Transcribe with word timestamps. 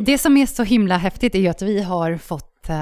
Det 0.00 0.18
som 0.18 0.36
är 0.36 0.46
så 0.46 0.62
himla 0.62 0.96
häftigt 0.96 1.34
är 1.34 1.38
ju 1.38 1.48
att 1.48 1.62
vi 1.62 1.82
har 1.82 2.16
fått 2.16 2.66
uh, 2.70 2.76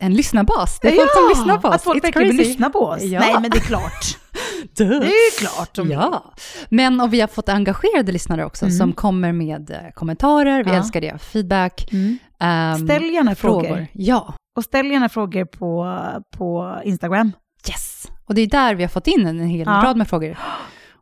en 0.00 0.14
lyssnarbas. 0.14 0.78
Det 0.82 0.88
är 0.88 0.92
folk 0.96 1.10
som 1.12 1.28
lyssnar 1.28 1.58
på 1.58 1.68
oss. 1.68 1.74
att 1.74 1.82
folk 1.82 1.98
It's 1.98 2.02
verkligen 2.02 2.28
vill 2.28 2.36
lyssna 2.36 2.70
på 2.70 2.78
oss. 2.78 3.02
Ja. 3.02 3.20
Nej, 3.20 3.34
men 3.40 3.50
det 3.50 3.56
är 3.56 3.60
klart. 3.60 4.18
Det 4.76 4.84
är 4.84 5.38
klart. 5.40 5.74
de. 5.74 5.90
Ja, 5.90 6.32
men 6.68 7.00
och 7.00 7.12
vi 7.12 7.20
har 7.20 7.28
fått 7.28 7.48
engagerade 7.48 8.12
lyssnare 8.12 8.44
också 8.44 8.70
som 8.70 8.92
kommer 8.92 9.32
med 9.32 9.70
eh, 9.70 9.76
kommentarer. 9.94 10.64
Vi 10.64 10.70
Ja. 10.70 10.76
älskar 10.76 11.00
det. 11.00 11.18
Feedback. 11.22 11.92
Mm. 11.92 12.18
ehm, 12.40 12.86
Ställ 12.86 13.10
gärna 13.14 13.34
frågor. 13.34 13.66
frågor. 13.66 13.86
Ja, 13.92 14.34
Och 14.56 14.64
ställ 14.64 14.90
gärna 14.90 15.08
frågor 15.08 15.44
på, 15.44 15.98
på 16.36 16.80
Instagram. 16.84 17.32
yes. 17.68 18.06
Och 18.26 18.34
det 18.34 18.40
är 18.42 18.46
där 18.46 18.74
vi 18.74 18.82
har 18.82 18.88
fått 18.88 19.06
in 19.06 19.26
en 19.26 19.40
hel 19.46 19.66
Ja. 19.66 19.82
rad 19.84 19.96
med 19.96 20.08
frågor. 20.08 20.38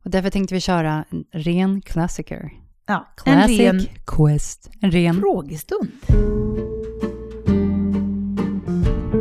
Och 0.05 0.11
därför 0.11 0.31
tänkte 0.31 0.55
vi 0.55 0.61
köra 0.61 1.05
en 1.11 1.25
ren 1.33 1.81
klassiker. 1.81 2.51
Ja, 2.91 3.07
en 3.25 3.35
Classic 3.35 3.61
ren 3.61 3.87
quest. 4.07 4.71
En 4.81 4.91
ren... 4.91 5.21
frågestund. 5.21 5.89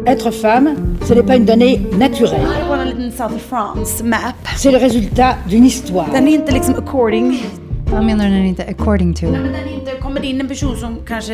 Être 0.07 0.31
femme, 0.31 0.98
ce 1.05 1.13
n'est 1.13 1.26
pas 1.27 1.35
une 1.35 1.45
donnée 1.45 1.79
naturelle. 1.99 2.48
På 2.67 2.73
en 2.73 2.85
liten 2.85 3.12
South 3.12 3.35
of 3.35 3.41
France 3.41 4.03
map. 4.03 4.34
C'est 4.57 4.71
le 4.71 4.77
résultat 4.77 5.35
d'une 5.49 5.66
histoire. 5.66 6.07
Den 6.12 6.27
är 6.27 6.31
inte 6.31 6.52
liksom 6.52 6.76
according. 6.76 7.43
Vad 7.91 8.05
menar 8.05 8.26
du 8.26 8.31
när 8.31 8.41
det 8.41 8.48
inte 8.48 8.63
är 8.63 8.71
according 8.71 9.13
to? 9.13 9.26
Men 9.26 9.43
den 9.43 9.55
är 9.55 9.73
inte, 9.73 9.91
kommer 10.01 10.26
in 10.26 10.41
en 10.41 10.48
person 10.48 10.77
som 10.77 10.95
kanske 11.07 11.34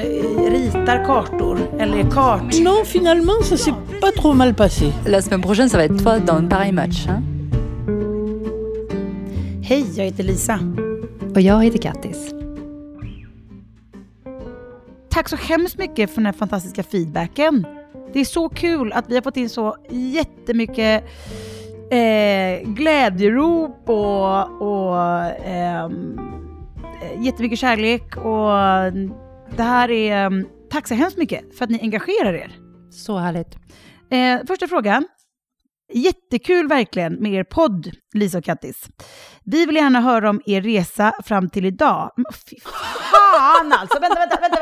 ritar 0.49 1.05
kartor 1.05 1.59
eller 1.79 1.97
är 1.97 2.11
kart. 2.11 2.59
Non, 2.61 2.85
finalement, 2.85 3.45
ça 3.45 3.57
s'est 3.57 3.75
pas 4.01 4.11
trop 4.11 4.35
mal 4.35 4.53
passé. 4.53 4.91
La 5.05 5.21
semaine 5.21 5.41
prochaine, 5.41 5.69
ça 5.69 5.77
va 5.77 5.85
être 5.85 6.03
toi 6.03 6.19
dans 6.19 6.49
pareil 6.49 6.73
match. 6.73 7.07
Hein? 7.07 7.23
Hej, 9.61 9.85
jag 9.95 10.05
heter 10.05 10.23
Lisa. 10.23 10.59
Och 11.35 11.41
jag 11.41 11.63
heter 11.63 11.77
Kattis. 11.79 12.33
Tack 15.09 15.29
så 15.29 15.35
hemskt 15.35 15.77
mycket 15.77 16.09
för 16.09 16.15
den 16.15 16.25
här 16.25 16.33
fantastiska 16.33 16.83
feedbacken. 16.83 17.65
Det 18.13 18.19
är 18.19 18.25
så 18.25 18.49
kul 18.49 18.93
att 18.93 19.09
vi 19.09 19.15
har 19.15 19.21
fått 19.21 19.37
in 19.37 19.49
så 19.49 19.75
jättemycket 19.89 21.03
eh, 21.91 22.69
glädjerop 22.69 23.89
och, 23.89 24.61
och 24.61 24.99
eh, 25.25 25.89
jättemycket 27.19 27.59
kärlek. 27.59 28.17
Och 28.17 28.49
det 29.55 29.63
här 29.63 29.91
är... 29.91 30.25
ehm, 30.25 30.45
Tack 30.69 30.87
så 30.87 30.93
hemskt 30.93 31.17
mycket 31.17 31.57
för 31.57 31.63
att 31.63 31.69
ni 31.71 31.79
engagerar 31.81 32.33
er. 32.33 32.51
Så 32.91 33.17
härligt. 33.17 33.55
Eh, 34.09 34.47
första 34.47 34.67
frågan. 34.67 35.07
Jättekul 35.93 36.67
verkligen 36.67 37.13
med 37.13 37.33
er 37.33 37.43
podd, 37.43 37.91
Lisa 38.13 38.37
och 38.37 38.43
Kattis. 38.43 38.89
Vi 39.43 39.65
vill 39.65 39.75
gärna 39.75 40.01
höra 40.01 40.29
om 40.29 40.41
er 40.45 40.61
resa 40.61 41.13
fram 41.23 41.49
till 41.49 41.65
idag. 41.65 42.11
Men 42.15 42.25
oh, 42.25 42.35
Fy 42.49 42.55
fan 43.11 43.73
alltså! 43.73 43.99
Vänta, 43.99 44.19
vänta, 44.19 44.37
vänta. 44.41 44.57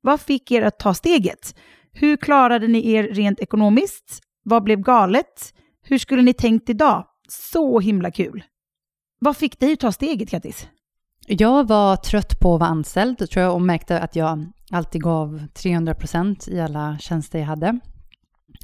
Vad 0.00 0.20
fick 0.20 0.50
er 0.50 0.62
att 0.62 0.78
ta 0.78 0.94
steget? 0.94 1.54
Hur 1.92 2.16
klarade 2.16 2.68
ni 2.68 2.92
er 2.92 3.02
rent 3.02 3.40
ekonomiskt? 3.40 4.20
Vad 4.44 4.62
blev 4.62 4.80
galet? 4.80 5.54
Hur 5.82 5.98
skulle 5.98 6.22
ni 6.22 6.34
tänkt 6.34 6.68
idag? 6.68 7.06
Så 7.28 7.80
himla 7.80 8.10
kul. 8.10 8.44
Vad 9.20 9.36
fick 9.36 9.60
dig 9.60 9.72
att 9.72 9.80
ta 9.80 9.92
steget, 9.92 10.30
Kattis? 10.30 10.68
Jag 11.26 11.68
var 11.68 11.96
trött 11.96 12.40
på 12.40 12.54
att 12.54 12.60
vara 12.60 12.70
anställd 12.70 13.30
tror 13.30 13.44
jag, 13.44 13.54
och 13.54 13.62
märkte 13.62 14.00
att 14.00 14.16
jag 14.16 14.46
alltid 14.70 15.02
gav 15.02 15.40
300% 15.54 16.50
i 16.50 16.60
alla 16.60 16.98
tjänster 16.98 17.38
jag 17.38 17.46
hade. 17.46 17.78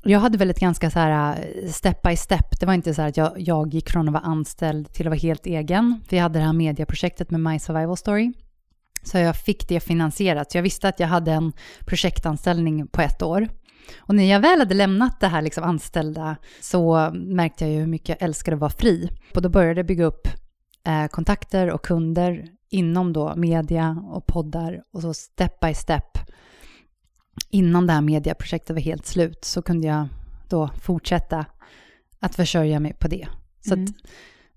Jag 0.06 0.20
hade 0.20 0.38
väl 0.38 0.50
ett 0.50 0.60
ganska 0.60 0.90
så 0.90 0.98
här 0.98 1.38
eh, 1.38 1.70
step 1.70 2.02
by 2.02 2.16
step. 2.16 2.60
Det 2.60 2.66
var 2.66 2.74
inte 2.74 2.94
så 2.94 3.02
här 3.02 3.08
att 3.08 3.16
jag, 3.16 3.32
jag 3.36 3.74
gick 3.74 3.90
från 3.90 4.08
att 4.08 4.12
vara 4.12 4.22
anställd 4.22 4.92
till 4.92 5.06
att 5.06 5.10
vara 5.10 5.20
helt 5.20 5.46
egen. 5.46 6.00
För 6.08 6.16
jag 6.16 6.22
hade 6.22 6.38
det 6.38 6.44
här 6.44 6.52
medieprojektet 6.52 7.30
med 7.30 7.40
My 7.40 7.58
Survival 7.58 7.96
Story. 7.96 8.32
Så 9.02 9.18
jag 9.18 9.36
fick 9.36 9.68
det 9.68 9.80
finansierat. 9.80 10.50
Så 10.50 10.58
jag 10.58 10.62
visste 10.62 10.88
att 10.88 11.00
jag 11.00 11.08
hade 11.08 11.32
en 11.32 11.52
projektanställning 11.86 12.86
på 12.86 13.00
ett 13.00 13.22
år. 13.22 13.48
Och 13.98 14.14
när 14.14 14.24
jag 14.24 14.40
väl 14.40 14.58
hade 14.58 14.74
lämnat 14.74 15.20
det 15.20 15.26
här 15.26 15.42
liksom 15.42 15.64
anställda 15.64 16.36
så 16.60 17.10
märkte 17.14 17.64
jag 17.64 17.72
ju 17.72 17.80
hur 17.80 17.86
mycket 17.86 18.08
jag 18.08 18.22
älskade 18.22 18.54
att 18.54 18.60
vara 18.60 18.70
fri. 18.70 19.10
Och 19.34 19.42
då 19.42 19.48
började 19.48 19.78
jag 19.78 19.86
bygga 19.86 20.04
upp 20.04 20.28
eh, 20.86 21.06
kontakter 21.06 21.70
och 21.70 21.84
kunder 21.84 22.44
inom 22.70 23.12
då 23.12 23.34
media 23.36 24.04
och 24.10 24.26
poddar 24.26 24.82
och 24.92 25.02
så 25.02 25.14
step 25.14 25.60
by 25.60 25.74
step 25.74 26.18
innan 27.50 27.86
det 27.86 27.92
här 27.92 28.00
medieprojektet 28.00 28.74
var 28.76 28.80
helt 28.80 29.06
slut 29.06 29.44
så 29.44 29.62
kunde 29.62 29.86
jag 29.86 30.08
då 30.48 30.70
fortsätta 30.82 31.46
att 32.20 32.34
försörja 32.34 32.80
mig 32.80 32.92
på 32.98 33.08
det. 33.08 33.28
Så 33.60 33.74
Mm. 33.74 33.92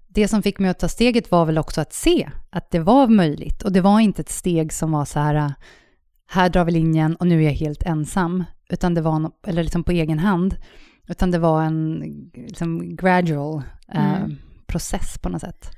det 0.08 0.28
som 0.28 0.44
fick 0.44 0.60
mig 0.60 0.70
att 0.70 0.80
ta 0.80 0.88
steget 0.88 1.32
var 1.32 1.46
väl 1.46 1.58
också 1.58 1.82
att 1.82 1.94
se 1.94 2.30
att 2.50 2.72
det 2.72 2.80
var 2.80 3.08
möjligt 3.08 3.64
och 3.64 3.72
det 3.72 3.82
var 3.82 4.00
inte 4.00 4.22
ett 4.22 4.30
steg 4.30 4.74
som 4.74 4.92
var 4.92 5.06
så 5.06 5.20
här 5.20 5.54
här 6.30 6.50
drar 6.50 6.66
vi 6.66 6.72
linjen 6.72 7.16
och 7.16 7.28
nu 7.28 7.40
är 7.40 7.46
jag 7.46 7.52
helt 7.52 7.84
ensam 7.84 8.44
utan 8.70 8.94
det 8.94 9.02
var, 9.02 9.12
no- 9.20 9.32
eller 9.48 9.64
liksom 9.64 9.84
på 9.84 9.92
egen 9.92 10.20
hand 10.20 10.56
utan 11.08 11.32
det 11.32 11.40
var 11.40 11.64
en 11.64 12.00
liksom 12.34 12.96
gradual 12.96 13.62
eh, 13.88 14.14
Mm. 14.22 14.38
process 14.68 15.18
på 15.22 15.30
något 15.30 15.42
sätt. 15.42 15.77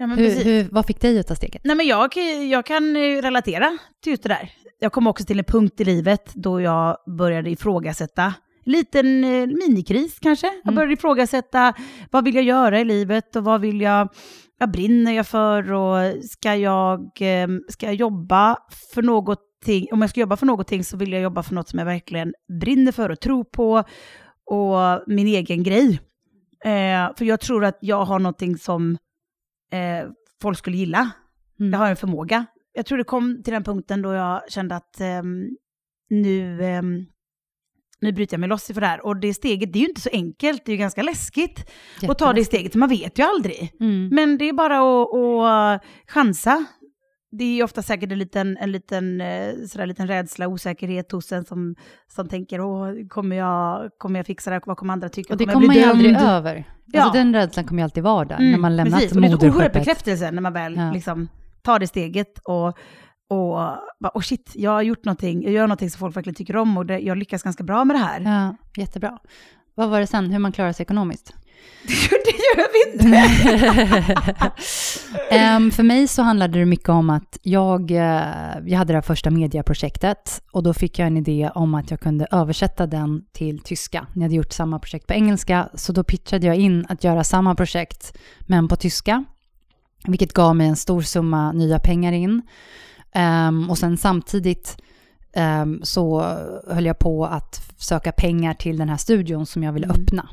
Ja, 0.00 0.06
Hur, 0.06 0.44
hur, 0.44 0.68
vad 0.70 0.86
fick 0.86 1.00
dig 1.00 1.18
att 1.18 1.26
ta 1.26 1.34
steget? 1.34 1.60
Nej, 1.64 1.76
men 1.76 1.86
jag, 1.86 2.16
jag 2.50 2.66
kan 2.66 2.96
eh, 2.96 3.22
relatera 3.22 3.78
till 4.02 4.10
just 4.10 4.22
det 4.22 4.28
där. 4.28 4.50
Jag 4.78 4.92
kom 4.92 5.06
också 5.06 5.24
till 5.24 5.38
en 5.38 5.44
punkt 5.44 5.80
i 5.80 5.84
livet 5.84 6.32
då 6.34 6.60
jag 6.60 6.96
började 7.18 7.50
ifrågasätta, 7.50 8.24
en 8.64 8.72
liten 8.72 9.24
eh, 9.24 9.46
minikris 9.46 10.18
kanske. 10.20 10.46
Jag 10.46 10.64
Mm. 10.64 10.74
började 10.74 10.92
ifrågasätta, 10.92 11.74
vad 12.10 12.24
vill 12.24 12.34
jag 12.34 12.44
göra 12.44 12.80
i 12.80 12.84
livet 12.84 13.36
och 13.36 13.44
vad 13.44 13.60
vill 13.60 13.80
jag, 13.80 14.08
vad 14.60 14.70
brinner 14.70 15.12
jag 15.12 15.26
för 15.26 15.72
och 15.72 16.24
ska 16.24 16.54
jag, 16.54 17.00
eh, 17.00 17.48
ska 17.68 17.86
jag 17.86 17.94
jobba 17.94 18.56
för 18.94 19.02
någonting, 19.02 19.86
om 19.92 20.00
jag 20.00 20.10
ska 20.10 20.20
jobba 20.20 20.36
för 20.36 20.46
någonting 20.46 20.84
så 20.84 20.96
vill 20.96 21.12
jag 21.12 21.22
jobba 21.22 21.42
för 21.42 21.54
något 21.54 21.68
som 21.68 21.78
jag 21.78 21.86
verkligen 21.86 22.34
brinner 22.60 22.92
för 22.92 23.10
och 23.10 23.20
tror 23.20 23.44
på 23.44 23.84
och 24.46 25.02
min 25.06 25.26
egen 25.26 25.62
grej. 25.62 26.00
Eh, 26.64 27.16
för 27.16 27.24
jag 27.24 27.40
tror 27.40 27.64
att 27.64 27.78
jag 27.80 28.04
har 28.04 28.18
någonting 28.18 28.58
som 28.58 28.98
eh, 29.70 30.08
folk 30.42 30.58
skulle 30.58 30.76
gilla. 30.76 31.10
Mm. 31.60 31.72
Jag 31.72 31.78
har 31.78 31.90
en 31.90 31.96
förmåga. 31.96 32.46
Jag 32.72 32.86
tror 32.86 32.98
det 32.98 33.04
kom 33.04 33.42
till 33.42 33.52
den 33.52 33.64
punkten 33.64 34.02
då 34.02 34.12
jag 34.12 34.52
kände 34.52 34.76
att 34.76 35.00
ehm, 35.00 35.48
nu, 36.10 36.64
ehm, 36.64 37.06
nu 38.00 38.12
bryter 38.12 38.34
jag 38.34 38.40
mig 38.40 38.48
loss 38.48 38.66
för 38.66 38.80
det 38.80 38.86
här. 38.86 39.06
Och 39.06 39.16
det 39.16 39.34
steget, 39.34 39.72
det 39.72 39.78
är 39.78 39.80
ju 39.80 39.88
inte 39.88 40.00
så 40.00 40.10
enkelt, 40.12 40.64
det 40.64 40.72
är 40.72 40.74
ju 40.74 40.78
ganska 40.78 41.02
läskigt 41.02 41.70
att 42.08 42.18
ta 42.18 42.32
det 42.32 42.44
steget, 42.44 42.74
man 42.74 42.88
vet 42.88 43.18
ju 43.18 43.22
aldrig. 43.22 43.72
Mm. 43.80 44.08
Men 44.08 44.38
det 44.38 44.48
är 44.48 44.52
bara 44.52 44.78
att, 44.78 45.14
att 45.14 45.84
chansa. 46.06 46.64
Det 47.32 47.44
är 47.60 47.64
ofta 47.64 47.82
säkert 47.82 48.12
en 48.12 48.18
liten, 48.18 48.56
en 48.60 48.72
liten, 48.72 49.20
eh, 49.20 49.54
sådär 49.68 49.86
liten 49.86 50.06
rädsla, 50.08 50.48
osäkerhet 50.48 51.12
hos 51.12 51.32
en 51.32 51.44
som, 51.44 51.74
som 52.14 52.28
tänker, 52.28 52.60
Åh, 52.60 52.90
kommer, 53.08 53.36
jag, 53.36 53.90
kommer 53.98 54.18
jag 54.18 54.26
fixa 54.26 54.50
det 54.50 54.54
här? 54.54 54.62
Vad 54.66 54.76
kommer 54.76 54.92
andra 54.92 55.08
tycka? 55.08 55.32
Och 55.34 55.38
det 55.38 55.46
kommer 55.46 55.66
man 55.66 55.76
ju 55.76 55.82
aldrig 55.84 56.14
dömd?" 56.14 56.28
över. 56.28 56.64
Ja. 56.86 57.02
Alltså 57.02 57.18
den 57.18 57.34
rädslan 57.34 57.64
kommer 57.66 57.80
ju 57.82 57.84
alltid 57.84 58.02
vara 58.02 58.24
där 58.24 58.36
Mm, 58.38 58.50
när 58.50 58.58
man 58.58 58.76
lämnat 58.76 58.94
precis. 59.00 59.12
Och 59.16 59.20
det 59.20 59.26
är 59.26 59.30
en 59.30 59.34
oerhörd 59.34 59.52
moderskeppet. 59.52 59.82
bekräftelse 59.82 60.30
när 60.30 60.42
man 60.42 60.52
väl 60.52 60.76
Ja. 60.76 60.92
liksom 60.92 61.28
tar 61.62 61.78
det 61.78 61.86
steget 61.86 62.38
och, 62.44 62.66
och 63.28 63.54
bara, 64.00 64.10
oh 64.14 64.20
shit, 64.22 64.52
jag 64.54 64.70
har 64.70 64.82
gjort 64.82 65.04
någonting, 65.04 65.42
jag 65.42 65.52
gör 65.52 65.62
någonting 65.66 65.90
som 65.90 65.98
folk 65.98 66.16
verkligen 66.16 66.34
tycker 66.34 66.56
om 66.56 66.76
och 66.76 66.86
det, 66.86 66.98
jag 66.98 67.18
lyckas 67.18 67.42
ganska 67.42 67.64
bra 67.64 67.84
med 67.84 67.96
det 67.96 68.00
här. 68.00 68.20
Ja, 68.20 68.56
jättebra. 68.82 69.18
Vad 69.74 69.90
var 69.90 70.00
det 70.00 70.06
sen, 70.06 70.30
hur 70.30 70.38
man 70.38 70.52
klarar 70.52 70.72
sig 70.72 70.82
ekonomiskt? 70.84 71.34
Det 72.24 72.30
gör 72.36 72.68
vi 72.72 72.92
inte! 72.92 73.16
Em, 75.30 75.70
för 75.70 75.82
mig 75.82 76.08
så 76.08 76.22
handlade 76.22 76.58
det 76.58 76.66
mycket 76.66 76.88
om 76.88 77.10
att 77.10 77.38
jag, 77.42 77.90
eh, 77.90 78.22
jag 78.66 78.78
hade 78.78 78.92
det 78.92 78.96
här 78.96 79.02
första 79.02 79.30
mediaprojektet 79.30 80.42
och 80.52 80.62
då 80.62 80.74
fick 80.74 80.98
jag 80.98 81.06
en 81.06 81.16
idé 81.16 81.50
om 81.54 81.74
att 81.74 81.90
jag 81.90 82.00
kunde 82.00 82.26
översätta 82.30 82.86
den 82.86 83.22
till 83.32 83.58
tyska. 83.60 84.06
Jag 84.14 84.22
hade 84.22 84.34
gjort 84.34 84.52
samma 84.52 84.78
projekt 84.78 85.06
på 85.06 85.12
engelska, 85.14 85.68
så 85.74 85.92
då 85.92 86.04
pitchade 86.04 86.46
jag 86.46 86.56
in 86.56 86.86
att 86.88 87.04
göra 87.04 87.24
samma 87.24 87.54
projekt 87.54 88.16
men 88.40 88.68
på 88.68 88.76
tyska, 88.76 89.24
vilket 90.06 90.32
gav 90.32 90.56
mig 90.56 90.66
en 90.68 90.76
stor 90.76 91.02
summa 91.02 91.52
nya 91.52 91.78
pengar 91.78 92.12
in. 92.12 92.42
Em, 93.14 93.70
och 93.70 93.78
sen 93.78 93.96
samtidigt 93.96 94.76
em, 95.32 95.80
så 95.82 96.20
höll 96.70 96.86
jag 96.86 96.98
på 96.98 97.26
att 97.26 97.72
söka 97.78 98.12
pengar 98.12 98.54
till 98.54 98.76
den 98.78 98.88
här 98.88 98.96
studion 98.96 99.46
som 99.46 99.62
jag 99.62 99.72
ville 99.72 99.86
Mm. 99.86 100.00
öppna. 100.02 100.28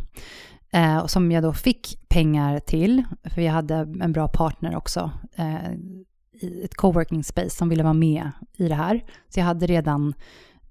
Eh, 0.74 0.98
och 0.98 1.12
som 1.12 1.32
jag 1.32 1.44
då 1.44 1.54
fick 1.54 2.10
pengar 2.10 2.60
till, 2.60 3.04
för 3.24 3.42
jag 3.42 3.54
hade 3.54 3.76
en 3.76 4.12
bra 4.12 4.28
partner 4.28 4.76
också 4.76 5.12
eh, 5.36 5.72
i 6.42 6.64
ett 6.64 6.76
coworking 6.76 7.24
space 7.24 7.50
som 7.50 7.70
ville 7.70 7.84
vara 7.84 7.94
med 7.94 8.32
i 8.58 8.68
det 8.68 8.76
här. 8.76 9.04
Så 9.30 9.40
jag 9.40 9.46
hade 9.46 9.68
redan 9.68 10.14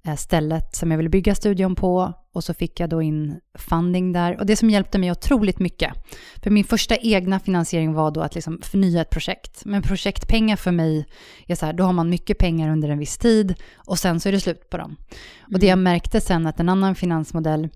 eh, 0.07 0.15
stället 0.15 0.77
som 0.77 0.91
jag 0.91 0.99
ville 0.99 1.11
bygga 1.11 1.35
studion 1.35 1.75
på 1.75 2.13
och 2.33 2.45
så 2.45 2.55
fick 2.55 2.81
jag 2.81 2.91
då 2.91 3.03
in 3.03 3.41
funding 3.55 4.13
där. 4.13 4.41
Och 4.41 4.47
det 4.47 4.57
som 4.57 4.71
hjälpte 4.71 4.99
mig 4.99 5.11
otroligt 5.11 5.59
mycket, 5.59 5.93
för 6.43 6.51
min 6.51 6.65
första 6.65 6.97
egna 6.97 7.41
finansiering 7.41 7.93
var 7.93 8.11
då 8.11 8.21
att 8.21 8.35
liksom 8.35 8.61
förnya 8.63 9.01
ett 9.01 9.11
projekt. 9.11 9.65
Men 9.65 9.83
projektpengar 9.83 10.57
för 10.57 10.73
mig 10.73 11.07
är 11.47 11.55
så 11.55 11.67
här, 11.67 11.73
då 11.73 11.85
har 11.85 11.93
man 11.93 12.11
mycket 12.11 12.39
pengar 12.39 12.73
under 12.73 12.89
en 12.89 12.99
viss 12.99 13.19
tid 13.19 13.55
och 13.75 13.99
sen 13.99 14.21
så 14.21 14.29
är 14.29 14.33
det 14.33 14.41
slut 14.41 14.71
på 14.71 14.77
dem. 14.77 14.97
Och 15.53 15.59
det 15.59 15.67
jag 15.67 15.79
märkte 15.79 16.21
sen 16.21 16.47
att 16.47 16.61
en 16.61 16.69
annan 16.69 16.95
finansmodell 16.95 17.69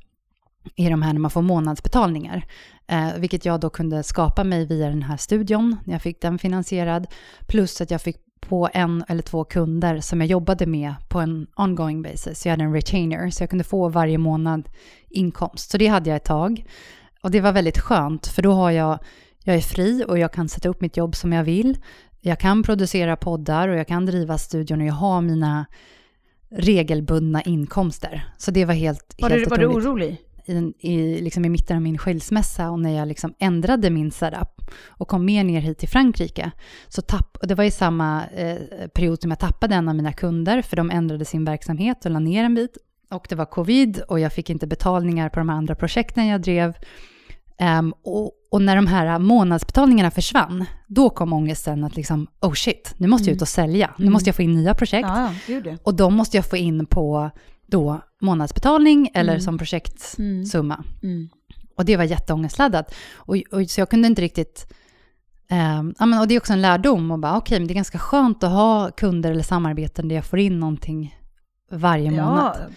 är 0.77 0.91
de 0.91 1.03
här 1.03 1.13
när 1.13 1.21
man 1.21 1.31
får 1.31 1.43
månadsbetalningar. 1.43 2.47
Eh, 2.87 3.09
vilket 3.19 3.45
jag 3.45 3.61
då 3.61 3.71
kunde 3.71 4.03
skapa 4.03 4.45
mig 4.45 4.67
via 4.67 4.89
den 4.89 5.03
här 5.03 5.17
studion 5.17 5.77
när 5.85 5.95
jag 5.95 6.03
fick 6.03 6.21
den 6.21 6.39
finansierad. 6.39 7.07
Plus 7.47 7.81
att 7.81 7.91
jag 7.91 8.03
fick 8.03 8.17
på 8.41 8.69
en 8.73 9.05
eller 9.09 9.23
två 9.23 9.45
kunder 9.45 10.01
som 10.01 10.21
jag 10.21 10.31
jobbade 10.31 10.67
med 10.67 10.95
på 11.09 11.21
en 11.21 11.47
ongoing 11.57 12.03
basis. 12.03 12.47
Jag 12.47 12.51
hade 12.51 12.65
en 12.65 12.73
retainer, 12.73 13.31
så 13.31 13.43
jag 13.43 13.51
kunde 13.51 13.65
få 13.65 13.89
varje 13.89 14.19
månad 14.19 14.69
inkomst. 15.09 15.71
Så 15.71 15.79
det 15.79 15.87
hade 15.87 16.11
jag 16.11 16.17
ett 16.17 16.25
tag. 16.25 16.65
Och 17.23 17.31
det 17.31 17.41
var 17.41 17.53
väldigt 17.53 17.79
skönt, 17.79 18.27
för 18.27 18.43
då 18.43 18.53
har 18.53 18.71
jag, 18.71 18.99
jag 19.45 19.57
är 19.57 19.61
fri 19.61 20.05
och 20.09 20.19
jag 20.19 20.33
kan 20.33 20.49
sätta 20.49 20.69
upp 20.69 20.81
mitt 20.81 20.97
jobb 20.97 21.17
som 21.17 21.33
jag 21.33 21.45
vill. 21.45 21.79
Jag 22.21 22.39
kan 22.41 22.63
producera 22.63 23.17
poddar 23.17 23.69
och 23.69 23.77
jag 23.77 23.87
kan 23.87 24.07
driva 24.07 24.39
studion 24.39 24.81
och 24.81 24.87
jag 24.87 24.95
har 24.95 25.21
mina 25.21 25.67
regelbundna 26.51 27.43
inkomster. 27.43 28.29
Så 28.39 28.51
det 28.51 28.65
var 28.65 28.75
helt, 28.75 29.15
Var, 29.19 29.31
helt 29.31 29.45
du, 29.45 29.51
var 29.51 29.59
du 29.59 29.67
otroligt 29.67 29.87
orolig? 29.87 30.21
I, 30.45 30.73
i, 30.79 31.21
liksom 31.21 31.45
i 31.45 31.49
mitten 31.49 31.77
av 31.77 31.83
min 31.83 31.99
skilsmässa 31.99 32.71
och 32.71 32.81
när 32.81 32.99
jag 32.99 33.09
liksom 33.09 33.35
ändrade 33.39 33.91
min 33.91 34.11
setup 34.11 34.71
och 34.89 35.09
kom 35.09 35.25
mer 35.25 35.45
ner 35.45 35.61
hit 35.61 35.79
till 35.79 35.89
Frankrike. 35.89 36.51
Så 36.89 37.03
tapp, 37.03 37.37
och 37.41 37.47
det 37.47 37.55
var 37.55 37.65
i 37.65 37.71
samma 37.71 38.27
eh, 38.27 38.57
period 38.95 39.21
som 39.23 39.31
jag 39.31 39.39
tappade 39.39 39.75
en 39.75 39.89
av 39.89 39.95
mina 39.95 40.13
kunder 40.13 40.63
för 40.63 40.77
de 40.77 40.91
ändrade 40.91 41.25
sin 41.25 41.45
verksamhet 41.45 42.05
och 42.05 42.11
la 42.11 42.19
ner 42.19 42.45
en 42.45 42.55
bit. 42.55 42.79
Och 43.11 43.27
det 43.29 43.35
var 43.35 43.47
covid 43.47 44.03
och 44.09 44.21
jag 44.21 44.33
fick 44.33 44.51
inte 44.51 44.67
betalningar 44.67 45.29
på 45.29 45.39
de 45.41 45.51
andra 45.51 45.75
projekten 45.75 46.27
jag 46.27 46.43
drev. 46.43 46.75
Ehm, 47.59 47.95
och, 48.05 48.33
och 48.51 48.63
när 48.63 48.77
de 48.77 48.87
här 48.87 49.19
månadsbetalningarna 49.19 50.11
försvann, 50.11 50.65
då 50.87 51.11
kom 51.11 51.33
ångesten 51.33 51.85
att 51.85 51.97
liksom, 51.97 52.27
oh 52.41 52.53
shit, 52.53 52.95
nu 52.97 53.09
måste 53.09 53.31
jag 53.31 53.37
ut 53.37 53.43
och 53.43 53.49
sälja. 53.49 53.91
Nu 53.99 54.11
måste 54.11 54.29
jag 54.29 54.37
få 54.37 54.43
in 54.43 54.55
nya 54.55 54.75
projekt. 54.75 55.09
Ja. 55.09 55.33
Och 55.83 55.95
de 55.95 56.15
måste 56.15 56.37
jag 56.37 56.47
få 56.47 56.57
in 56.57 56.87
på 56.87 57.31
då 57.71 58.01
månadsbetalning 58.21 59.11
eller 59.15 59.39
som 59.39 59.59
projektsumma. 59.59 60.85
Mm. 61.03 61.29
Och 61.77 61.85
det 61.85 61.97
var 61.97 62.05
jätteångestladdat. 62.05 62.95
Och, 63.15 63.37
och, 63.37 63.71
så 63.71 63.81
jag 63.81 63.91
kunde 63.91 64.09
inte 64.09 64.23
riktigt... 64.23 64.73
Eh, 65.51 65.81
och 66.21 66.29
det 66.29 66.35
är 66.35 66.39
också 66.39 66.53
en 66.53 66.63
lärdom. 66.63 67.11
Och 67.11 67.19
bara, 67.19 67.37
okej, 67.37 67.59
men 67.59 67.69
det 67.69 67.73
är 67.73 67.75
ganska 67.75 67.99
skönt 67.99 68.45
att 68.45 68.51
ha 68.51 68.91
kunder 68.91 69.31
eller 69.31 69.43
samarbeten 69.43 70.09
där 70.09 70.17
jag 70.17 70.25
får 70.25 70.39
in 70.39 70.61
någonting 70.61 71.19
varje 71.71 72.11
månad. 72.11 72.57
Ja, 72.61 72.75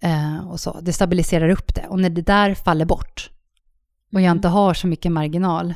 Eh, 0.00 0.48
och 0.48 0.60
så. 0.60 0.80
Det 0.82 0.92
stabiliserar 0.92 1.48
upp 1.48 1.74
det. 1.74 1.86
Och 1.88 1.98
när 1.98 2.10
det 2.10 2.22
där 2.22 2.54
faller 2.54 2.84
bort 2.84 3.30
och 4.12 4.20
jag 4.20 4.32
inte 4.32 4.48
har 4.48 4.74
så 4.74 4.86
mycket 4.86 5.12
marginal, 5.12 5.74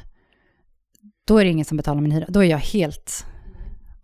då 1.27 1.39
är 1.39 1.45
det 1.45 1.51
ingen 1.51 1.65
som 1.65 1.77
betalar 1.77 2.01
min 2.01 2.13
hyra. 2.13 2.27
Då 2.29 2.45
är 2.45 2.51
jag 2.51 2.59
helt... 2.59 3.27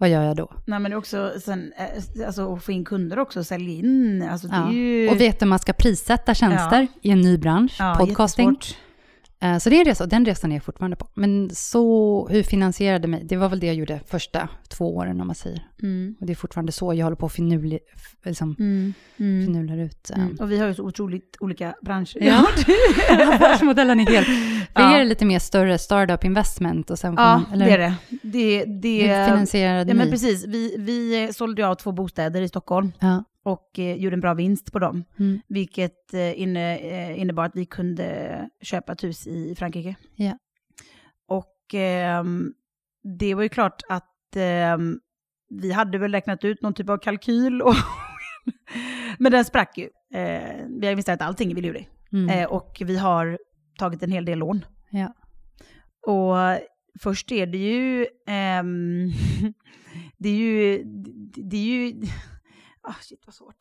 Vad 0.00 0.10
gör 0.10 0.22
jag 0.22 0.36
då? 0.36 0.50
Nej, 0.64 0.78
men 0.78 0.92
också 0.92 1.32
sen, 1.40 1.72
eh, 1.76 2.26
alltså, 2.26 2.54
att 2.54 2.62
få 2.64 2.72
in 2.72 2.84
kunder 2.84 3.18
också, 3.18 3.44
sälja 3.44 3.74
in. 3.74 4.28
Alltså, 4.32 4.48
Ja. 4.52 4.72
ju... 4.72 5.08
Och 5.08 5.20
veta 5.20 5.44
hur 5.44 5.48
man 5.50 5.58
ska 5.58 5.72
prissätta 5.72 6.34
tjänster 6.34 6.86
i 7.02 7.10
en 7.10 7.20
ny 7.20 7.38
bransch, 7.38 7.76
ja, 7.78 7.96
podcasting. 7.98 8.48
jättesvårt. 8.50 8.78
Eh, 9.40 9.58
Så 9.58 9.70
det 9.70 9.76
är 9.76 9.80
en 9.80 9.84
resa, 9.84 10.04
och 10.04 10.10
den 10.10 10.24
resan 10.24 10.52
är 10.52 10.56
jag 10.56 10.64
fortfarande 10.64 10.96
på. 10.96 11.08
Men 11.14 11.50
så, 11.52 12.28
hur 12.28 12.42
finansierade 12.42 13.08
mig? 13.08 13.24
Det 13.24 13.36
var 13.36 13.48
väl 13.48 13.60
det 13.60 13.66
jag 13.66 13.76
gjorde 13.76 14.00
första 14.06 14.48
två 14.68 14.96
åren 14.96 15.20
om 15.20 15.26
man 15.26 15.36
säger. 15.36 15.62
Mm. 15.82 16.16
Och 16.20 16.26
det 16.26 16.32
är 16.32 16.34
fortfarande 16.34 16.72
så 16.72 16.94
jag 16.94 17.06
håller 17.06 17.16
på 17.16 17.26
att 17.26 17.32
finurli, 17.32 17.78
f- 17.96 18.16
liksom, 18.24 18.56
Mm. 18.58 18.94
Mm. 19.18 19.46
finular 19.46 19.78
ut. 19.78 20.10
Um, 20.16 20.36
Och 20.40 20.50
vi 20.52 20.58
har 20.58 20.66
ju 20.66 20.74
så 20.74 20.82
otroligt 20.84 21.36
olika 21.40 21.74
branscher. 21.82 22.18
Ja. 22.20 22.46
Affärsmodellen 23.34 24.00
är 24.00 24.06
helt... 24.06 24.26
För 24.26 24.82
Ja. 24.82 24.96
er 24.96 25.00
är 25.00 25.04
lite 25.04 25.24
mer 25.24 25.38
större 25.38 25.78
startup 25.78 26.24
investment 26.24 26.90
och 26.90 26.98
sen 26.98 27.16
får 27.16 27.24
Ja, 27.24 27.38
man, 27.38 27.52
eller, 27.52 27.66
det 27.66 27.72
är 27.72 27.78
det. 27.78 27.94
det, 28.22 28.64
det 28.64 29.16
Hur 29.16 29.24
finansierade 29.26 29.90
ja, 29.90 29.94
men 29.94 30.06
ni? 30.06 30.12
precis. 30.12 30.46
Vi, 30.46 30.74
vi 30.78 31.28
sålde 31.32 31.62
ju 31.62 31.68
av 31.68 31.74
två 31.74 31.92
bostäder 31.92 32.42
i 32.42 32.48
Stockholm 32.48 32.92
Ja. 32.98 33.24
Och 33.48 33.78
eh, 33.78 33.96
gjorde 33.96 34.16
en 34.16 34.20
bra 34.20 34.34
vinst 34.34 34.72
på 34.72 34.78
dem. 34.78 35.04
Mm. 35.18 35.40
Vilket 35.48 36.14
eh, 36.14 36.40
inne, 36.40 36.78
eh, 36.78 37.20
innebar 37.20 37.44
att 37.44 37.56
vi 37.56 37.66
kunde 37.66 38.50
köpa 38.60 38.92
ett 38.92 39.04
hus 39.04 39.26
i 39.26 39.54
Frankrike. 39.58 39.96
Ja. 40.14 40.38
Och 41.28 41.74
ehm, 41.74 42.54
det 43.18 43.34
var 43.34 43.42
ju 43.42 43.48
klart 43.48 43.82
att 43.88 44.36
ehm, 44.36 45.00
vi 45.50 45.72
hade 45.72 45.98
väl 45.98 46.12
räknat 46.12 46.44
ut 46.44 46.62
någon 46.62 46.74
typ 46.74 46.88
av 46.88 46.98
kalkyl. 46.98 47.62
Och 47.62 47.74
men 49.18 49.32
den 49.32 49.44
sprack 49.44 49.78
ju. 49.78 49.88
Eh, 50.18 50.66
vi 50.80 50.86
har 50.86 50.90
investerat 50.90 51.22
allting 51.22 51.50
i 51.50 51.54
Viljuri. 51.54 51.88
Mm. 52.12 52.28
Eh, 52.28 52.48
och 52.48 52.82
vi 52.84 52.98
har 52.98 53.38
tagit 53.78 54.02
en 54.02 54.12
hel 54.12 54.24
del 54.24 54.38
lån. 54.38 54.64
Ja. 54.90 55.14
Och 56.12 56.36
först 57.02 57.32
är 57.32 57.46
det 57.46 57.58
ju... 57.58 58.06
ehm, 58.26 59.10
det 60.18 60.28
är 60.28 60.36
ju... 60.36 60.82
Det 61.36 61.56
är 61.56 61.64
ju... 61.64 62.02
Ah, 62.88 62.94
shit 63.02 63.22
vad 63.26 63.34
svårt. 63.34 63.56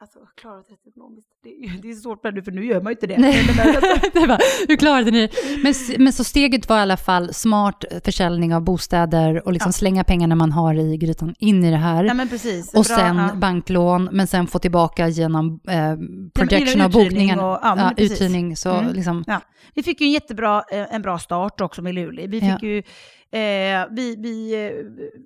Alltså 0.00 0.18
klara 0.40 0.62
sig 0.62 0.76
ekonomiskt. 0.86 1.28
Det 1.42 1.48
är, 1.48 1.82
det 1.82 1.94
svårt 1.94 2.24
nu 2.34 2.42
för 2.42 2.52
nu 2.52 2.64
gör 2.66 2.80
man 2.80 2.90
ju 2.90 2.94
inte 2.94 3.06
det. 3.06 3.18
Nej. 3.18 3.46
Men, 3.56 3.66
det 4.22 4.26
var, 4.26 4.68
hur 4.68 4.76
klarade 4.76 5.10
ni 5.10 5.28
men, 5.62 5.74
men 6.04 6.12
så 6.12 6.24
steget 6.24 6.68
var 6.68 6.78
i 6.78 6.80
alla 6.80 6.96
fall 6.96 7.34
smart 7.34 7.84
försäljning 8.04 8.54
av 8.54 8.62
bostäder 8.64 9.46
och 9.46 9.52
liksom 9.52 9.68
Ja. 9.68 9.72
slänga 9.72 10.04
pengarna 10.04 10.34
man 10.34 10.52
har 10.52 10.74
i 10.74 10.96
grytan 10.96 11.34
in 11.38 11.64
i 11.64 11.70
det 11.70 11.76
här. 11.76 12.02
Nej 12.02 12.14
men 12.14 12.28
precis. 12.28 12.68
och 12.74 12.84
Bra, 12.84 12.96
sen 12.96 13.16
ja. 13.16 13.34
banklån, 13.34 14.08
men 14.12 14.26
sen 14.26 14.46
få 14.46 14.58
tillbaka 14.58 15.08
genom 15.08 15.60
eh, 15.68 15.96
projection 16.34 16.80
av 16.80 16.90
bokningen. 16.92 17.38
och- 17.40 17.44
ja, 17.62 17.76
ja, 17.78 17.92
uthyrning, 18.04 18.56
så 18.56 18.70
Mm. 18.72 18.92
liksom, 18.94 19.24
Ja. 19.26 19.40
Vi 19.74 19.82
fick 19.82 20.00
ju 20.00 20.06
en 20.06 20.12
jättebra 20.12 20.64
eh, 20.72 20.94
en 20.94 21.02
bra 21.02 21.18
start 21.18 21.60
också 21.60 21.82
med 21.82 21.94
Luleå. 21.94 22.26
Vi 22.28 22.40
fick 22.40 22.50
Ja. 22.50 22.58
ju 22.68 22.82
eh, 23.30 23.86
vi, 23.90 24.16
vi 24.18 24.66
eh, 24.66 24.72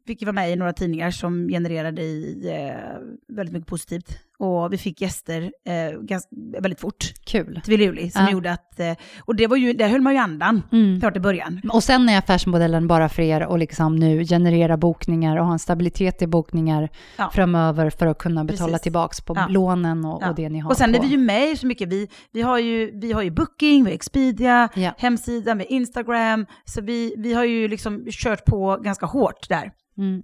fick 0.07 0.23
ju 0.23 0.27
vara 0.27 0.35
med 0.35 0.53
i 0.53 0.57
några 0.57 0.73
tidningar 0.73 1.11
som 1.11 1.49
genererade 1.49 2.03
i, 2.03 2.49
eh, 2.49 3.35
väldigt 3.37 3.53
mycket 3.53 3.69
positivt. 3.69 4.19
Och 4.43 4.73
vi 4.73 4.79
fick 4.79 5.01
gäster 5.01 5.43
eh, 5.67 6.01
ganska, 6.01 6.29
väldigt 6.61 6.81
fort 6.81 7.05
kul. 7.27 7.61
till 7.65 7.81
Luleå 7.81 8.09
som 8.11 8.25
Ja. 8.25 8.31
gjorde 8.31 8.53
att, 8.53 8.81
eh, 8.81 8.93
och 9.21 9.37
det 9.37 9.47
var 9.47 9.57
ju, 9.57 9.73
där 9.73 9.89
höll 9.89 10.01
man 10.01 10.13
ju 10.13 10.19
andan, 10.19 10.63
Mm. 10.73 11.01
klart 11.01 11.17
i 11.17 11.21
början. 11.21 11.61
Och 11.73 11.83
sen 11.83 12.09
är 12.09 12.19
affärsmodellen 12.19 12.87
bara 12.87 13.09
för 13.09 13.23
er 13.23 13.41
att 13.41 13.59
liksom 13.59 13.97
nu 13.97 14.25
generera 14.25 14.77
bokningar 14.77 15.37
och 15.37 15.45
ha 15.47 15.53
en 15.53 15.59
stabilitet 15.59 16.23
i 16.23 16.27
bokningar 16.27 16.89
Ja. 17.19 17.31
framöver 17.35 17.91
för 17.91 18.07
att 18.07 18.19
kunna 18.19 18.45
betala 18.45 18.69
Precis. 18.69 18.83
tillbaka 18.83 19.15
på 19.27 19.35
Ja. 19.37 19.47
lånen 19.49 20.05
och, 20.05 20.23
och 20.29 20.35
det 20.35 20.49
ni 20.49 20.59
har 20.59 20.71
Och 20.71 20.77
sen 20.77 20.93
på. 20.93 20.99
är 20.99 21.03
vi 21.03 21.09
ju 21.09 21.19
med 21.19 21.59
så 21.59 21.67
mycket, 21.67 21.89
vi, 21.89 22.09
vi, 22.33 22.43
har, 22.43 22.59
ju, 22.59 22.91
vi 23.01 23.13
har 23.13 23.23
ju 23.23 23.31
Booking, 23.31 23.85
vi 23.85 23.91
har 23.91 23.95
Expedia, 23.95 24.69
hemsidan, 24.99 25.59
vi 25.59 25.65
har 25.65 25.73
Instagram, 25.73 26.47
så 26.65 26.81
vi, 26.81 27.15
vi 27.19 27.33
har 27.35 27.45
ju 27.45 27.69
liksom 27.69 28.07
kört 28.11 28.45
på 28.45 28.79
ganska 28.83 29.07
hårt 29.07 29.49
där. 29.49 29.71
Mm. 29.99 30.23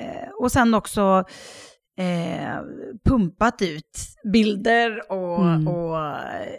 Eh, 0.00 0.28
och 0.40 0.52
sen 0.52 0.74
också 0.74 1.24
eh, 1.98 2.56
pumpat 3.04 3.62
ut 3.62 3.98
bilder 4.32 5.12
och, 5.12 5.44
Mm. 5.46 5.68
och 5.68 5.96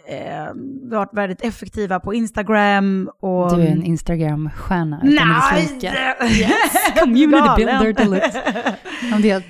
eh, 0.08 0.48
varit 0.82 1.10
väldigt 1.14 1.42
effektiva 1.44 2.00
på 2.00 2.14
Instagram. 2.14 3.10
Och, 3.20 3.56
Du 3.56 3.62
är 3.62 3.66
en 3.66 3.82
Instagram-stjärna 3.84 5.00
Nej! 5.02 5.68
dess 5.80 5.82
like. 5.82 6.52
Community 7.00 7.64
builder 7.64 7.92
deluxe. 7.92 8.42
Ja, 9.10 9.18
det. 9.18 9.44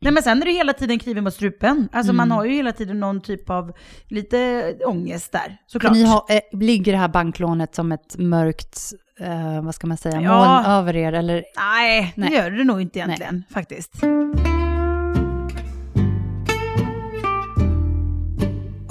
Nej 0.00 0.12
men 0.12 0.22
sen 0.22 0.42
är 0.42 0.46
det 0.46 0.52
hela 0.52 0.72
tiden 0.72 0.98
kniven 0.98 1.24
mot 1.24 1.34
strupen. 1.34 1.88
Alltså 1.92 2.12
man 2.12 2.28
Mm. 2.28 2.36
har 2.36 2.44
ju 2.44 2.52
hela 2.52 2.72
tiden 2.72 3.00
någon 3.00 3.20
typ 3.20 3.50
av 3.50 3.72
lite 4.08 4.74
ångest 4.86 5.32
där, 5.32 5.56
såklart. 5.66 5.92
ni 5.92 6.04
har, 6.04 6.22
eh, 6.28 6.58
ligger 6.58 6.92
det 6.92 6.98
här 6.98 7.08
banklånet 7.08 7.74
som 7.74 7.92
ett 7.92 8.18
mörkt, 8.18 8.78
eh, 9.20 9.62
vad 9.64 9.74
ska 9.74 9.86
man 9.86 9.96
säga, 9.96 10.20
Ja. 10.20 10.36
moln 10.62 10.66
över 10.78 10.96
er? 10.96 11.12
Eller? 11.12 11.44
Nej, 11.56 12.12
det 12.16 12.20
Nej. 12.20 12.32
gör 12.34 12.50
det 12.50 12.64
nog 12.64 12.80
inte 12.80 12.98
egentligen 12.98 13.44
faktiskt. 13.50 13.92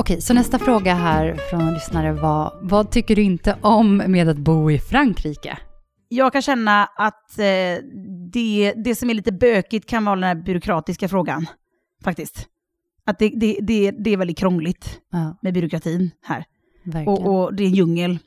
Okej, 0.07 0.21
så 0.21 0.33
nästa 0.33 0.59
fråga 0.59 0.93
här 0.93 1.35
från 1.49 1.61
en 1.61 1.73
lyssnare 1.73 2.13
var, 2.13 2.59
vad 2.61 2.91
tycker 2.91 3.15
du 3.15 3.21
inte 3.21 3.57
om 3.61 3.97
med 3.97 4.29
att 4.29 4.37
bo 4.37 4.71
i 4.71 4.79
Frankrike? 4.79 5.57
Jag 6.07 6.33
kan 6.33 6.41
känna 6.41 6.85
att 6.85 7.39
eh, 7.39 7.83
det, 8.33 8.73
det 8.75 8.95
som 8.95 9.09
är 9.09 9.13
lite 9.13 9.31
bökigt 9.31 9.89
kan 9.89 10.05
vara 10.05 10.15
den 10.15 10.23
här 10.23 10.35
byråkratiska 10.35 11.07
frågan, 11.07 11.45
faktiskt. 12.03 12.47
Att 13.05 13.19
det, 13.19 13.29
det, 13.29 13.59
det, 13.61 13.91
det 13.91 14.09
är 14.09 14.17
väldigt 14.17 14.37
krångligt 14.37 14.99
Ja, 15.11 15.37
med 15.41 15.53
byråkratin 15.53 16.11
här. 16.23 16.45
Och, 17.07 17.27
och 17.27 17.55
det 17.55 17.63
är 17.63 17.67
en 17.67 17.73
djungel 17.73 18.19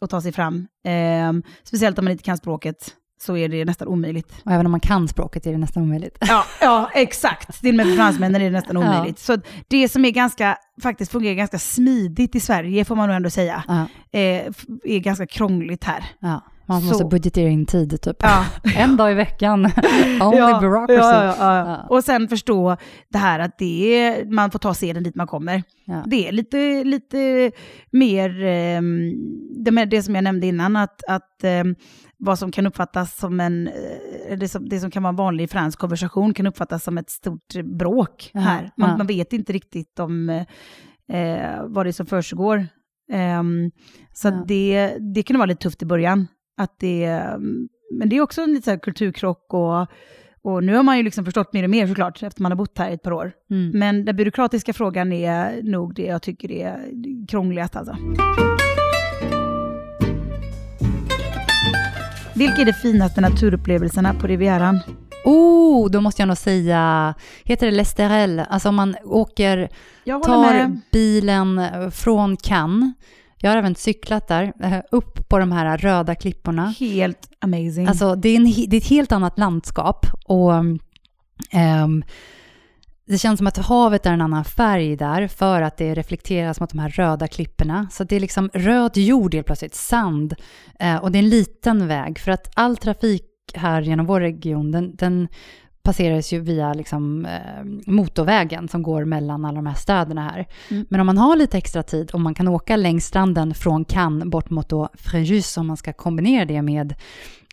att 0.00 0.10
ta 0.10 0.20
sig 0.20 0.32
fram. 0.32 0.66
Ehm, 0.84 1.42
speciellt 1.62 1.98
om 1.98 2.04
man 2.04 2.12
inte 2.12 2.24
kan 2.24 2.36
språket 2.36 2.94
så 3.22 3.36
är 3.36 3.48
det 3.48 3.64
nästan 3.64 3.88
omöjligt. 3.88 4.32
Och 4.44 4.52
även 4.52 4.66
om 4.66 4.70
man 4.72 4.80
kan 4.80 5.08
språket 5.08 5.46
är 5.46 5.52
det 5.52 5.58
nästan 5.58 5.82
omöjligt. 5.82 6.16
Ja, 6.20 6.44
ja 6.60 6.90
exakt. 6.94 7.60
Till 7.60 7.68
och 7.70 7.74
med 7.74 7.86
för 7.86 7.96
fransmännen 7.96 8.40
är 8.40 8.44
det 8.44 8.50
nästan 8.50 8.76
Ja. 8.82 8.82
omöjligt. 8.82 9.18
Så 9.18 9.36
det 9.68 9.88
som 9.88 10.04
är 10.04 10.10
ganska, 10.10 10.56
faktiskt 10.82 11.12
fungerar 11.12 11.34
ganska 11.34 11.58
smidigt 11.58 12.34
i 12.34 12.40
Sverige, 12.40 12.84
får 12.84 12.96
man 12.96 13.08
nog 13.08 13.16
ändå 13.16 13.30
säga, 13.30 13.64
Ja, 13.68 13.80
eh, 14.18 14.52
är 14.84 14.98
ganska 14.98 15.26
krångligt 15.26 15.84
här. 15.84 16.04
ja. 16.20 16.44
Man 16.66 16.80
Så- 16.80 16.86
måste 16.88 17.04
budgetera 17.04 17.48
in 17.48 17.66
tid 17.66 18.00
typ. 18.02 18.16
Ja. 18.20 18.44
en 18.76 18.96
dag 18.96 19.10
i 19.12 19.14
veckan. 19.14 19.64
Only 20.22 20.38
ja, 20.38 20.58
bureaucracy. 20.60 21.42
Ja, 21.42 21.56
ja. 21.66 21.86
Och 21.88 22.04
sen 22.04 22.28
förstå 22.28 22.76
det 23.08 23.18
här 23.18 23.38
att 23.38 23.58
det 23.58 23.96
är, 23.96 24.24
man 24.24 24.50
får 24.50 24.58
ta 24.58 24.74
seden 24.74 25.02
dit 25.02 25.14
man 25.14 25.26
kommer. 25.26 25.62
Det 26.06 26.28
är 26.28 26.32
lite, 26.32 26.84
lite 26.84 27.50
mer, 27.90 28.44
eh, 28.44 28.80
det, 29.64 29.84
det 29.84 30.02
som 30.02 30.14
jag 30.14 30.24
nämnde 30.24 30.46
innan, 30.46 30.76
att, 30.76 31.00
att 31.08 31.44
eh, 31.44 31.64
vad 32.18 32.38
som 32.38 32.52
kan 32.52 32.66
uppfattas 32.66 33.16
som 33.16 33.40
en, 33.40 33.68
eh, 34.28 34.38
det 34.38 34.48
som, 34.48 34.68
det 34.68 34.80
som 34.80 34.90
kan 34.90 35.02
vara 35.02 35.10
en 35.10 35.16
vanlig 35.16 35.50
fransk 35.50 35.78
konversation 35.78 36.34
kan 36.34 36.46
uppfattas 36.46 36.84
som 36.84 36.98
ett 36.98 37.10
stort 37.10 37.54
bråk 37.78 38.30
här. 38.34 38.70
Man, 38.76 38.98
man 38.98 39.06
vet 39.06 39.32
inte 39.32 39.52
riktigt 39.52 39.98
om 39.98 40.28
eh, 40.28 40.44
vad 41.64 41.86
det 41.86 41.90
är 41.90 41.92
som 41.92 42.06
försiggår. 42.06 42.66
Ehm, 43.12 43.70
så 44.12 44.28
Ja. 44.28 44.44
det, 44.48 44.96
det 45.14 45.22
kan 45.22 45.36
vara 45.38 45.46
lite 45.46 45.62
tufft 45.62 45.82
i 45.82 45.86
början. 45.86 46.26
Att 46.56 46.78
det, 46.78 47.22
men 47.92 48.08
det 48.08 48.16
är 48.16 48.20
också 48.20 48.42
en 48.42 48.52
lite 48.54 48.64
så 48.64 48.70
här 48.70 48.78
kulturkrock 48.78 49.54
och, 49.54 49.86
Och 50.44 50.64
nu 50.64 50.74
har 50.76 50.82
man 50.82 50.96
ju 50.96 51.02
liksom 51.02 51.24
förstått 51.24 51.52
mer 51.52 51.64
och 51.64 51.70
mer 51.70 51.86
såklart, 51.86 52.22
efter 52.22 52.42
man 52.42 52.52
har 52.52 52.56
bott 52.56 52.78
här 52.78 52.90
i 52.90 52.94
ett 52.94 53.02
par 53.02 53.12
år. 53.12 53.32
Mm. 53.50 53.78
Men 53.78 54.04
den 54.04 54.16
byråkratiska 54.16 54.72
frågan 54.72 55.12
är 55.12 55.62
nog 55.62 55.94
det 55.94 56.06
jag 56.06 56.22
tycker 56.22 56.52
är 56.52 56.78
krångligast 57.28 57.76
alltså. 57.76 57.96
Vilka 62.34 62.62
är 62.62 62.64
de 62.66 62.72
finaste 62.72 63.20
naturupplevelserna 63.20 64.14
på 64.14 64.26
Rivieran? 64.26 64.78
Oh, 65.24 65.90
då 65.90 66.00
måste 66.00 66.22
jag 66.22 66.28
nog 66.28 66.36
säga, 66.36 67.14
heter 67.44 67.66
det 67.66 67.72
Lesterel? 67.72 68.42
Alltså 68.48 68.68
om 68.68 68.74
man 68.74 68.96
åker, 69.04 69.68
tar 70.04 70.52
med. 70.52 70.80
bilen 70.92 71.60
från 71.90 72.36
Cannes, 72.36 72.94
jag 73.42 73.50
har 73.50 73.56
även 73.56 73.74
cyklat 73.74 74.28
där, 74.28 74.52
eh, 74.62 74.78
upp 74.90 75.28
på 75.28 75.38
de 75.38 75.52
här 75.52 75.78
röda 75.78 76.14
klipporna. 76.14 76.74
Helt 76.78 77.28
amazing. 77.40 77.86
Alltså 77.86 78.14
det 78.14 78.28
är, 78.28 78.36
en, 78.36 78.44
det 78.44 78.76
är 78.76 78.80
ett 78.80 78.86
helt 78.86 79.12
annat 79.12 79.38
landskap 79.38 80.06
och 80.24 80.52
ehm, 81.50 82.04
det 83.06 83.18
känns 83.18 83.38
som 83.38 83.46
att 83.46 83.56
havet 83.56 84.06
är 84.06 84.12
en 84.12 84.20
annan 84.20 84.44
färg 84.44 84.96
där 84.96 85.28
för 85.28 85.62
att 85.62 85.76
det 85.76 85.94
reflekteras 85.94 86.60
mot 86.60 86.70
de 86.70 86.78
här 86.78 86.88
röda 86.88 87.28
klipporna. 87.28 87.88
Så 87.90 88.04
det 88.04 88.16
är 88.16 88.20
liksom 88.20 88.50
röd 88.54 88.96
jord 88.96 89.34
helt 89.34 89.46
plötsligt, 89.46 89.74
sand 89.74 90.34
eh, 90.80 90.96
och 90.96 91.12
det 91.12 91.18
är 91.18 91.22
en 91.22 91.28
liten 91.28 91.88
väg 91.88 92.18
för 92.18 92.32
att 92.32 92.50
all 92.54 92.76
trafik 92.76 93.24
här 93.54 93.82
genom 93.82 94.06
vår 94.06 94.20
region 94.20 94.72
den, 94.72 94.96
den 94.96 95.28
passeras 95.82 96.32
ju 96.32 96.40
via 96.40 96.74
liksom, 96.74 97.26
eh, 97.26 97.64
motorvägen 97.86 98.68
som 98.68 98.82
går 98.82 99.04
mellan 99.04 99.44
alla 99.44 99.56
de 99.56 99.66
här 99.66 99.74
städerna 99.74 100.22
här. 100.22 100.46
Mm. 100.70 100.86
Men 100.90 101.00
om 101.00 101.06
man 101.06 101.18
har 101.18 101.36
lite 101.36 101.58
extra 101.58 101.82
tid 101.82 102.10
och 102.10 102.20
man 102.20 102.34
kan 102.34 102.48
åka 102.48 102.76
längs 102.76 103.06
stranden 103.06 103.54
från 103.54 103.84
Cannes 103.84 104.24
bort 104.24 104.50
mot 104.50 104.68
då 104.68 104.88
Fréjus 104.94 105.56
om 105.56 105.66
man 105.66 105.76
ska 105.76 105.92
kombinera 105.92 106.44
det 106.44 106.62
med 106.62 106.94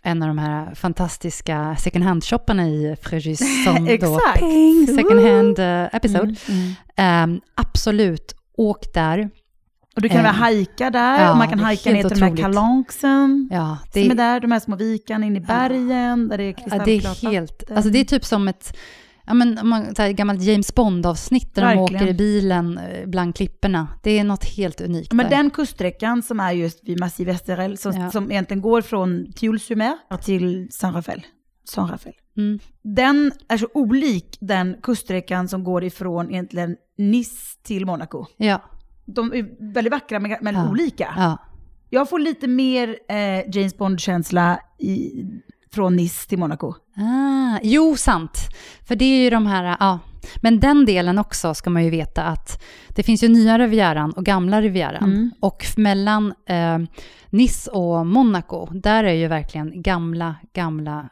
en 0.03 0.21
av 0.21 0.27
de 0.27 0.37
här 0.37 0.75
fantastiska 0.75 1.75
second 1.79 2.05
hand-shopparna 2.05 2.67
i 2.67 2.95
Fréjus 3.01 3.39
som 3.65 3.85
då 4.01 4.19
ping, 4.35 4.87
second 4.87 5.21
hand 5.21 5.59
eh, 5.59 5.95
episode. 5.95 6.35
Mm, 6.47 6.61
mm. 6.61 6.73
Ehm, 6.95 7.41
absolut, 7.55 8.35
åk 8.57 8.93
där. 8.93 9.29
Och 9.95 10.01
du 10.01 10.09
kan 10.09 10.17
Eh, 10.17 10.23
väl 10.23 10.33
hajka 10.35 10.89
där, 10.89 11.21
ja, 11.21 11.31
och 11.31 11.37
man 11.37 11.47
kan 11.49 11.59
hajka 11.59 11.91
ner 11.91 12.01
till 12.03 12.09
de 12.09 12.21
här 12.21 12.27
otroligt. 12.31 12.43
kalanksen. 12.43 13.49
Ja, 13.51 13.77
Det 13.93 14.01
som 14.01 14.11
är 14.11 14.15
där, 14.15 14.39
de 14.39 14.51
här 14.51 14.59
små 14.59 14.75
vikarna 14.75 15.25
in 15.25 15.35
i 15.35 15.39
bergen, 15.39 16.27
där 16.27 16.37
det 16.37 16.43
är 16.43 16.47
Ja, 16.47 16.53
kristallklart 16.53 17.21
det 17.21 17.27
är 17.27 17.31
helt, 17.31 17.51
vatten. 17.61 17.75
alltså 17.77 17.91
det 17.91 17.99
är 17.99 18.03
typ 18.05 18.25
som 18.25 18.47
ett, 18.47 18.77
ja 19.25 19.33
men 19.33 19.59
man 19.63 19.93
tar 19.93 20.09
ett 20.09 20.15
gammalt 20.15 20.41
James 20.43 20.75
Bond-avsnitt 20.75 21.55
där 21.55 21.61
de 21.61 21.67
Verkligen. 21.79 22.01
åker 22.03 22.11
i 22.11 22.13
bilen 22.13 22.77
eh, 22.77 23.05
bland 23.07 23.35
klipporna. 23.35 23.87
Det 24.03 24.19
är 24.19 24.23
något 24.23 24.45
helt 24.45 24.81
unikt 24.81 25.13
Men 25.13 25.29
där. 25.29 25.37
den 25.37 25.49
kuststräckan 25.49 26.23
som 26.23 26.39
är 26.39 26.51
just 26.51 26.79
vid 26.83 26.99
Massive 26.99 27.31
Esterel, 27.31 27.77
som, 27.77 27.91
Ja. 27.93 28.11
som 28.11 28.31
egentligen 28.31 28.61
går 28.61 28.81
från 28.81 29.33
Tioul-sur-Mer 29.35 29.97
till 30.21 30.67
Saint-Raphaël. 30.71 31.21
Saint-Raphaël. 31.63 32.15
Mm. 32.37 32.59
Den 32.83 33.31
är 33.47 33.57
så 33.57 33.67
olik 33.73 34.37
den 34.41 34.75
kuststräckan 34.83 35.47
som 35.47 35.63
går 35.63 35.83
ifrån 35.83 36.29
egentligen 36.31 36.75
Nice 36.97 37.35
till 37.63 37.85
Monaco. 37.85 38.25
Ja, 38.37 38.61
De 39.15 39.33
är 39.33 39.73
väldigt 39.73 39.91
vackra 39.93 40.19
men, 40.19 40.35
men 40.41 40.55
Ja. 40.55 40.69
olika. 40.69 41.13
ja. 41.17 41.37
Jag 41.89 42.09
får 42.09 42.19
lite 42.19 42.47
mer 42.47 42.97
eh, 43.09 43.49
James 43.55 43.77
Bond-känsla 43.77 44.59
i, 44.79 45.11
från 45.73 45.95
Nice 45.95 46.29
till 46.29 46.39
Monaco. 46.39 46.73
Ah, 46.97 47.59
jo, 47.63 47.95
sant. 47.97 48.37
För 48.87 48.95
det 48.95 49.05
är 49.05 49.23
ju 49.23 49.29
de 49.29 49.45
här, 49.45 49.77
ja. 49.79 49.99
Men 50.41 50.59
den 50.59 50.85
delen 50.85 51.17
också 51.19 51.53
ska 51.53 51.69
man 51.69 51.83
ju 51.83 51.89
veta 51.89 52.23
att 52.23 52.63
det 52.87 53.03
finns 53.03 53.23
ju 53.23 53.27
nya 53.27 53.59
Rivieran 53.59 54.11
och 54.11 54.25
gamla 54.25 54.61
Rivieran. 54.61 55.03
Mm. 55.03 55.31
Och 55.39 55.65
mellan 55.77 56.33
eh, 56.45 56.77
Nice 57.29 57.71
och 57.71 58.07
Monaco, 58.07 58.67
där 58.73 59.03
är 59.03 59.13
ju 59.13 59.27
verkligen 59.27 59.81
gamla, 59.81 60.35
gamla 60.53 61.09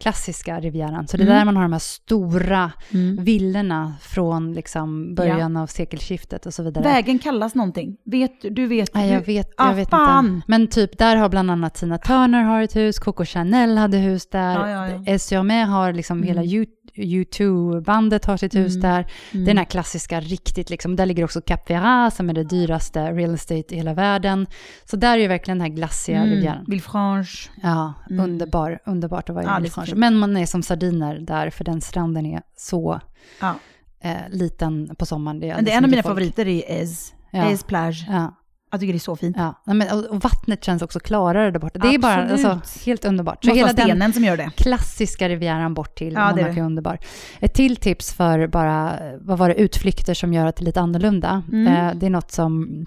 klassiska 0.00 0.60
Rivieran. 0.60 1.08
Så 1.08 1.16
det 1.16 1.22
är 1.22 1.26
Mm. 1.26 1.38
där 1.38 1.44
man 1.44 1.56
har 1.56 1.62
de 1.62 1.72
här 1.72 1.78
stora 1.78 2.72
villorna 3.18 3.94
från 4.00 4.52
liksom 4.52 5.14
början 5.14 5.56
av 5.56 5.66
sekelskiftet 5.66 6.46
och 6.46 6.54
så 6.54 6.62
vidare. 6.62 6.84
Vägen 6.84 7.18
kallas 7.18 7.54
någonting. 7.54 7.96
Vet 8.04 8.32
du? 8.54 8.66
Vet? 8.66 8.94
Nej, 8.94 9.12
jag 9.12 9.20
vet, 9.26 9.50
Ah, 9.56 9.68
jag 9.68 9.74
vet 9.76 9.90
fan. 9.90 10.26
inte. 10.26 10.44
Men 10.48 10.66
typ 10.66 10.98
där 10.98 11.16
har 11.16 11.28
bland 11.28 11.50
annat 11.50 11.74
Tina 11.74 11.98
Turner 11.98 12.42
har 12.42 12.62
ett 12.62 12.76
hus, 12.76 12.98
Coco 12.98 13.24
Chanel 13.24 13.78
hade 13.78 13.96
hus 13.98 14.26
där, 14.26 14.54
Ja, 14.70 14.70
ja, 14.70 14.88
ja. 15.30 15.64
Har 15.66 15.92
liksom 15.92 16.22
hela 16.22 16.44
U- 16.44 16.66
U2-bandet 16.94 18.24
har 18.24 18.36
sitt 18.36 18.54
hus 18.54 18.74
där. 18.74 19.06
Det 19.32 19.38
är 19.38 19.44
den 19.46 19.58
här 19.58 19.64
klassiska 19.64 20.20
riktigt 20.20 20.70
liksom, 20.70 20.96
där 20.96 21.06
ligger 21.06 21.24
också 21.24 21.40
Cap 21.40 21.66
Ferrat 21.68 22.14
som 22.14 22.30
är 22.30 22.34
det 22.34 22.44
dyraste 22.44 23.12
real 23.12 23.34
estate 23.34 23.74
i 23.74 23.76
hela 23.76 23.94
världen. 23.94 24.46
Så 24.84 24.96
där 24.96 25.12
är 25.16 25.22
ju 25.22 25.28
verkligen 25.28 25.58
den 25.58 25.66
här 25.70 25.76
glassiga 25.76 26.16
Mm. 26.18 26.30
rivieran. 26.30 26.64
Villefranche. 26.66 27.50
Ja, 27.62 27.94
underbar, 28.10 28.78
underbart 28.86 29.28
att 29.28 29.34
vara 29.34 29.44
i 29.44 29.48
Ja, 29.48 29.56
Villefranche. 29.58 29.94
Men 29.94 30.16
man 30.18 30.36
är 30.36 30.46
som 30.46 30.62
sardiner 30.62 31.18
där 31.18 31.50
för 31.50 31.64
den 31.64 31.80
stranden 31.80 32.26
är 32.26 32.42
så 32.56 33.00
Ja. 33.40 33.54
eh, 34.00 34.16
liten 34.30 34.94
på 34.98 35.06
sommaren. 35.06 35.40
Det 35.40 35.50
är 35.50 35.54
Men 35.56 35.64
det 35.64 35.72
är 35.72 35.76
en 35.78 35.84
av 35.84 35.90
mina 35.90 36.02
folk. 36.02 36.10
favoriter 36.12 36.48
är 36.48 36.62
Ez. 36.82 37.14
Ja. 37.30 37.50
Ez 37.50 37.62
plage. 37.64 38.06
Ja. 38.08 38.34
Jag 38.70 38.80
tycker 38.80 38.92
det 38.92 38.96
är 38.96 39.00
så 39.00 39.16
fint. 39.16 39.36
Ja, 39.38 39.54
men, 39.64 39.88
och, 40.10 40.20
vattnet 40.22 40.64
känns 40.64 40.82
också 40.82 41.00
klarare 41.00 41.50
där 41.50 41.60
borta. 41.60 41.78
Det 41.78 41.94
är 41.94 41.98
bara 41.98 42.22
Absolut. 42.22 42.46
alltså, 42.46 42.84
helt 42.86 43.04
underbart. 43.04 43.44
Så 43.44 43.48
Måste 43.48 43.58
hela 43.58 43.66
vara 43.66 43.76
den 43.76 43.86
stenen 43.86 44.12
som 44.12 44.24
gör 44.24 44.36
det. 44.36 44.50
klassiska 44.56 45.28
rivieran 45.28 45.74
bort 45.74 45.94
till 45.98 46.14
Ja, 46.14 46.20
det 46.20 46.40
är 46.40 46.44
Monaco 46.44 46.54
det. 46.54 46.66
underbar. 46.66 46.98
Ett 47.40 47.54
till 47.54 47.76
tips 47.76 48.12
för 48.12 48.46
bara, 48.46 48.98
vad 49.20 49.38
var 49.38 49.48
det, 49.48 49.54
utflykter 49.54 50.14
som 50.14 50.32
gör 50.32 50.46
att 50.46 50.56
det 50.56 50.62
är 50.62 50.64
lite 50.64 50.80
annorlunda. 50.80 51.42
Mm. 51.52 51.66
Eh, 51.88 51.94
det 51.94 52.06
är 52.06 52.10
något 52.10 52.30
som, 52.30 52.84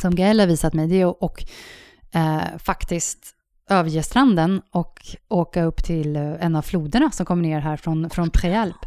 som 0.00 0.14
Gael 0.14 0.40
har 0.40 0.46
visat 0.46 0.74
mig, 0.74 0.86
det 0.88 1.00
är 1.00 1.10
att 1.10 1.16
och, 1.20 1.44
eh, 2.12 2.58
faktiskt 2.58 3.18
överge 3.70 4.02
stranden 4.02 4.62
och 4.70 5.00
åka 5.28 5.62
upp 5.62 5.84
till 5.84 6.16
eh, 6.16 6.22
en 6.44 6.56
av 6.56 6.62
floderna 6.62 7.10
som 7.10 7.26
kommer 7.26 7.42
ner 7.42 7.60
här 7.60 7.76
från, 7.76 8.10
från 8.10 8.30
Préalp. 8.30 8.86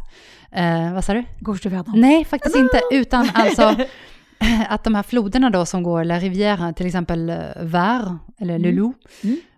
Eh, 0.52 0.92
vad 0.94 1.04
sa 1.04 1.14
du? 1.14 1.24
Verdun. 1.68 2.00
Nej, 2.00 2.24
faktiskt 2.24 2.56
inte. 2.56 2.80
Utan 2.92 3.28
alltså 3.34 3.74
att 4.68 4.84
de 4.84 4.94
här 4.94 5.02
floderna 5.02 5.50
då 5.50 5.66
som 5.66 5.82
går 5.82 6.04
La 6.04 6.18
Rivière, 6.18 6.72
till 6.74 6.86
exempel 6.86 7.30
eh, 7.30 7.36
Var 7.62 8.18
eller 8.40 8.58
Le 8.58 8.72
Loup. 8.72 8.96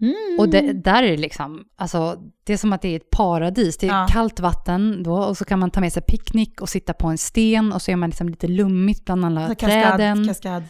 Mm. 0.00 0.14
Och 0.38 0.49
det, 0.49 0.73
där 0.73 1.03
är 1.03 1.11
det 1.11 1.17
liksom, 1.17 1.64
alltså 1.76 2.17
det 2.45 2.53
är 2.53 2.57
som 2.57 2.73
att 2.73 2.83
det 2.83 2.88
är 2.88 2.97
ett 2.97 3.11
paradis. 3.11 3.76
Det 3.79 3.87
är 3.87 3.91
Ja. 4.00 4.07
kallt 4.11 4.41
vatten 4.41 5.03
då 5.03 5.14
och 5.17 5.37
så 5.37 5.45
kan 5.45 5.59
man 5.59 5.71
ta 5.71 5.81
med 5.81 5.93
sig 5.93 6.03
picknick 6.03 6.61
och 6.61 6.69
sitta 6.69 6.93
på 6.93 7.07
en 7.09 7.19
sten 7.19 7.73
och 7.73 7.83
så 7.83 7.91
är 7.91 7.97
man 7.97 8.11
liksom 8.11 8.29
lite 8.29 8.49
lummigt 8.49 9.05
bland 9.05 9.25
alla 9.25 9.49
Så 9.49 9.55
träden. 9.55 10.17
Kaskad, 10.26 10.26
kaskad. 10.26 10.62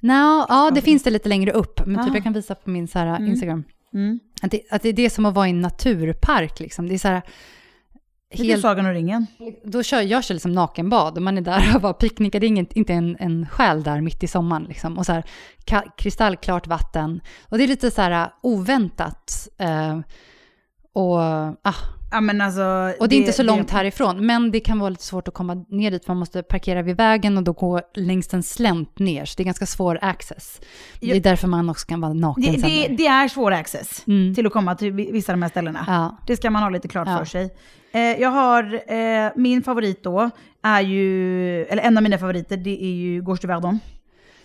Nå, 0.00 0.46
ja, 0.48 0.70
det 0.74 0.80
finns 0.80 1.02
det 1.02 1.10
lite 1.10 1.28
längre 1.28 1.52
upp, 1.52 1.86
men 1.86 2.04
typ 2.04 2.12
Ah. 2.12 2.14
jag 2.16 2.22
kan 2.24 2.32
visa 2.32 2.54
på 2.54 2.70
min 2.70 2.88
så 2.88 2.98
här, 2.98 3.26
Instagram. 3.26 3.64
Mm. 3.94 4.20
Att 4.42 4.50
det, 4.50 4.60
att 4.70 4.82
det 4.82 4.88
är 4.88 4.92
det 4.92 5.10
som 5.10 5.24
att 5.26 5.34
vara 5.34 5.46
i 5.46 5.50
en 5.50 5.60
naturpark 5.60 6.60
liksom. 6.60 6.88
Det 6.88 6.94
är 6.94 6.98
så 6.98 7.08
här, 7.08 7.22
Det 8.36 8.52
är 8.52 8.56
Sagan 8.56 8.86
och 8.86 8.92
ringen. 8.92 9.26
då 9.64 9.82
kör 9.82 10.00
jag 10.00 10.24
kör 10.24 10.34
liksom 10.34 10.52
nakenbad 10.52 11.16
och 11.16 11.22
man 11.22 11.38
är 11.38 11.42
där 11.42 11.74
och 11.74 11.80
bara 11.80 11.92
picknickar. 11.92 12.40
Det 12.40 12.46
är 12.46 12.48
ingen, 12.48 12.66
inte 12.70 12.92
en, 12.92 13.16
en 13.20 13.46
själ 13.48 13.82
där 13.82 14.00
mitt 14.00 14.22
i 14.22 14.26
sommaren. 14.26 14.64
Liksom. 14.64 14.98
Och 14.98 15.06
så 15.06 15.12
här, 15.12 15.24
kristallklart 15.98 16.66
vatten. 16.66 17.20
Och 17.48 17.58
det 17.58 17.64
är 17.64 17.68
lite 17.68 17.90
så 17.90 18.02
här 18.02 18.22
uh, 18.24 18.28
oväntat. 18.42 19.48
Eh, 19.58 19.98
och, 20.92 21.18
ah, 21.62 21.74
Ja, 22.10 22.20
men 22.20 22.40
alltså, 22.40 22.92
och 23.00 23.08
det 23.08 23.16
är 23.16 23.20
inte 23.20 23.32
så 23.32 23.42
långt 23.42 23.70
härifrån. 23.70 24.26
Men 24.26 24.50
det 24.50 24.60
kan 24.60 24.78
vara 24.78 24.90
lite 24.90 25.02
svårt 25.04 25.28
att 25.28 25.34
komma 25.34 25.54
ner 25.68 25.90
dit. 25.90 26.08
Man 26.08 26.16
måste 26.16 26.42
parkera 26.42 26.82
vid 26.82 26.96
vägen 26.96 27.36
och 27.38 27.42
då 27.44 27.52
gå 27.52 27.80
längs 27.94 28.34
en 28.34 28.42
slänt 28.42 28.98
ner. 28.98 29.24
Så 29.24 29.34
det 29.36 29.42
är 29.42 29.44
ganska 29.44 29.66
svår 29.66 29.98
access. 30.02 30.60
Det 31.00 31.16
är 31.16 31.20
därför 31.20 31.48
man 31.48 31.70
också 31.70 31.86
kan 31.86 32.00
vara 32.00 32.12
naken 32.12 32.44
Det, 32.52 32.60
det, 32.68 32.88
det 32.96 33.06
är 33.06 33.28
svår 33.28 33.52
access 33.52 34.02
Mm. 34.06 34.34
till 34.34 34.46
att 34.46 34.52
komma 34.52 34.74
till 34.74 34.92
vi- 34.92 35.12
vissa 35.12 35.32
av 35.32 35.38
de 35.38 35.42
här 35.42 35.50
ställena. 35.50 35.84
Ja. 35.88 36.16
Det 36.26 36.36
ska 36.36 36.50
man 36.50 36.62
ha 36.62 36.70
lite 36.70 36.88
klart 36.88 37.08
Ja. 37.08 37.18
för 37.18 37.24
sig. 37.24 37.50
Eh, 37.92 38.00
jag 38.00 38.30
har, 38.30 38.92
eh, 38.92 39.30
min 39.36 39.62
favorit 39.62 40.02
då, 40.04 40.30
är 40.62 40.80
ju, 40.80 41.64
eller 41.64 41.82
en 41.82 41.96
av 41.96 42.02
mina 42.02 42.18
favoriter, 42.18 42.56
det 42.56 42.84
är 42.84 42.94
ju 42.94 43.20
Verdun. 43.46 43.78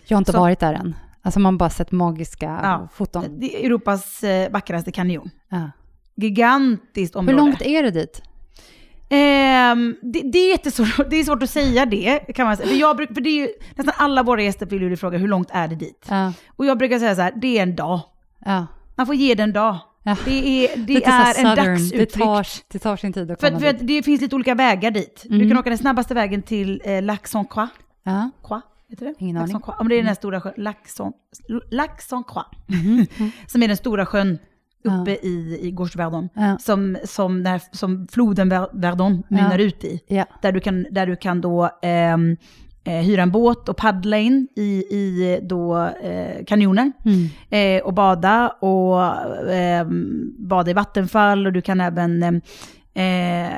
Jag 0.06 0.16
har 0.16 0.20
inte 0.20 0.32
Så- 0.32 0.38
varit 0.40 0.60
där 0.60 0.74
än. 0.74 0.94
Alltså 1.22 1.40
man 1.40 1.54
har 1.54 1.58
bara 1.58 1.70
sett 1.70 1.92
magiska 1.92 2.60
Ja. 2.62 2.88
foton. 2.94 3.40
Det 3.40 3.56
är 3.56 3.66
Europas 3.66 4.24
eh, 4.24 4.50
vackraste 4.52 4.92
kanjon. 4.92 5.30
Ja. 5.48 5.70
Gigantiskt 6.16 7.14
Hur 7.14 7.18
område. 7.18 7.38
långt 7.38 7.62
är 7.62 7.82
det 7.82 7.90
dit? 7.90 8.22
Ehm, 9.08 9.96
det, 10.02 10.20
det, 10.32 10.38
är 10.38 10.50
jättesvårt, 10.50 11.10
det 11.10 11.16
är 11.16 11.24
svårt 11.24 11.42
att 11.42 11.50
säga 11.50 11.86
det, 11.86 12.18
kan 12.18 12.46
man 12.46 12.56
säga. 12.56 12.68
För, 12.68 12.74
jag 12.76 12.96
bruk, 12.96 13.14
för 13.14 13.20
det 13.20 13.28
är 13.30 13.40
ju, 13.46 13.48
nästan 13.76 13.94
alla 13.98 14.22
våra 14.22 14.42
gäster 14.42 14.66
vill 14.66 14.82
ju 14.82 14.96
fråga 14.96 15.18
hur 15.18 15.28
långt 15.28 15.48
är 15.52 15.68
det 15.68 15.74
dit? 15.74 16.06
Ja. 16.08 16.32
Och 16.56 16.66
jag 16.66 16.78
brukar 16.78 16.98
säga 16.98 17.14
så 17.14 17.20
här, 17.22 17.32
det 17.36 17.58
är 17.58 17.62
en 17.62 17.76
dag. 17.76 18.00
Ja. 18.44 18.66
Man 18.96 19.06
får 19.06 19.14
ge 19.14 19.34
det 19.34 19.42
en 19.42 19.52
dag. 19.52 19.76
Ja. 20.06 20.16
Det 20.24 20.30
är, 20.72 20.76
det 20.76 21.04
är 21.04 21.28
en 21.28 21.34
southern. 21.34 21.56
dagsutflykt. 21.56 22.14
Det 22.14 22.20
tar, 22.20 22.46
det 22.72 22.78
tar 22.78 22.96
sin 22.96 23.12
tid 23.12 23.30
att 23.30 23.40
För, 23.40 23.46
komma 23.48 23.56
att- 23.56 23.62
för 23.64 23.72
dit. 23.72 23.86
det 23.88 24.02
finns 24.02 24.20
lite 24.20 24.34
olika 24.36 24.54
vägar 24.54 24.90
dit. 24.90 25.22
Du 25.28 25.34
Mm. 25.36 25.48
kan 25.48 25.58
åka 25.58 25.70
den 25.70 25.78
snabbaste 25.78 26.14
vägen 26.14 26.42
till 26.42 26.82
eh, 26.84 27.02
Lac-Saint-Croix. 27.02 27.68
Ja. 28.04 28.30
Croix, 28.44 28.62
heter 28.88 29.04
det? 29.06 29.14
Ingen 29.18 29.36
aning. 29.36 29.56
Om 29.78 29.88
det 29.88 29.94
är 29.94 29.96
den 29.96 30.06
här 30.06 30.14
stora 30.14 30.40
sjön, 30.40 30.52
Lac-Saint- 30.56 31.14
Lac-Saint-Croix. 31.70 32.46
Mhm. 32.66 33.06
Som 33.46 33.62
är 33.62 33.68
den 33.68 33.76
stora 33.76 34.06
sjön 34.06 34.38
Ja. 34.86 35.00
uppe 35.02 35.10
i, 35.10 35.58
i 35.62 35.70
Gauche 35.70 35.96
Verdun. 35.98 36.28
Ja. 36.34 36.58
Som, 36.60 36.96
som, 37.04 37.44
här, 37.44 37.62
som 37.72 38.08
floden 38.12 38.52
Ver- 38.52 38.70
Verdun 38.80 39.22
mynnar 39.28 39.58
Ja. 39.58 39.64
ut 39.64 39.84
i. 39.84 40.00
Ja. 40.06 40.24
Där 40.42 40.52
du 40.52 40.60
kan, 40.60 40.86
där 40.90 41.06
du 41.06 41.16
kan 41.16 41.40
då 41.40 41.70
ehm, 41.82 42.36
eh, 42.84 42.92
hyra 42.92 43.22
en 43.22 43.30
båt 43.30 43.68
och 43.68 43.76
paddla 43.76 44.18
in 44.18 44.48
i, 44.56 44.62
i 44.90 45.38
då, 45.42 45.78
eh, 46.02 46.44
kanjonen. 46.46 46.92
Mm. 47.04 47.28
Eh, 47.78 47.84
och 47.86 47.94
bada 47.94 48.48
och 48.48 49.02
ehm, 49.52 50.32
bada 50.38 50.70
i 50.70 50.74
vattenfall 50.74 51.46
och 51.46 51.52
du 51.52 51.62
kan 51.62 51.80
även 51.80 52.42
Eh, 52.96 53.50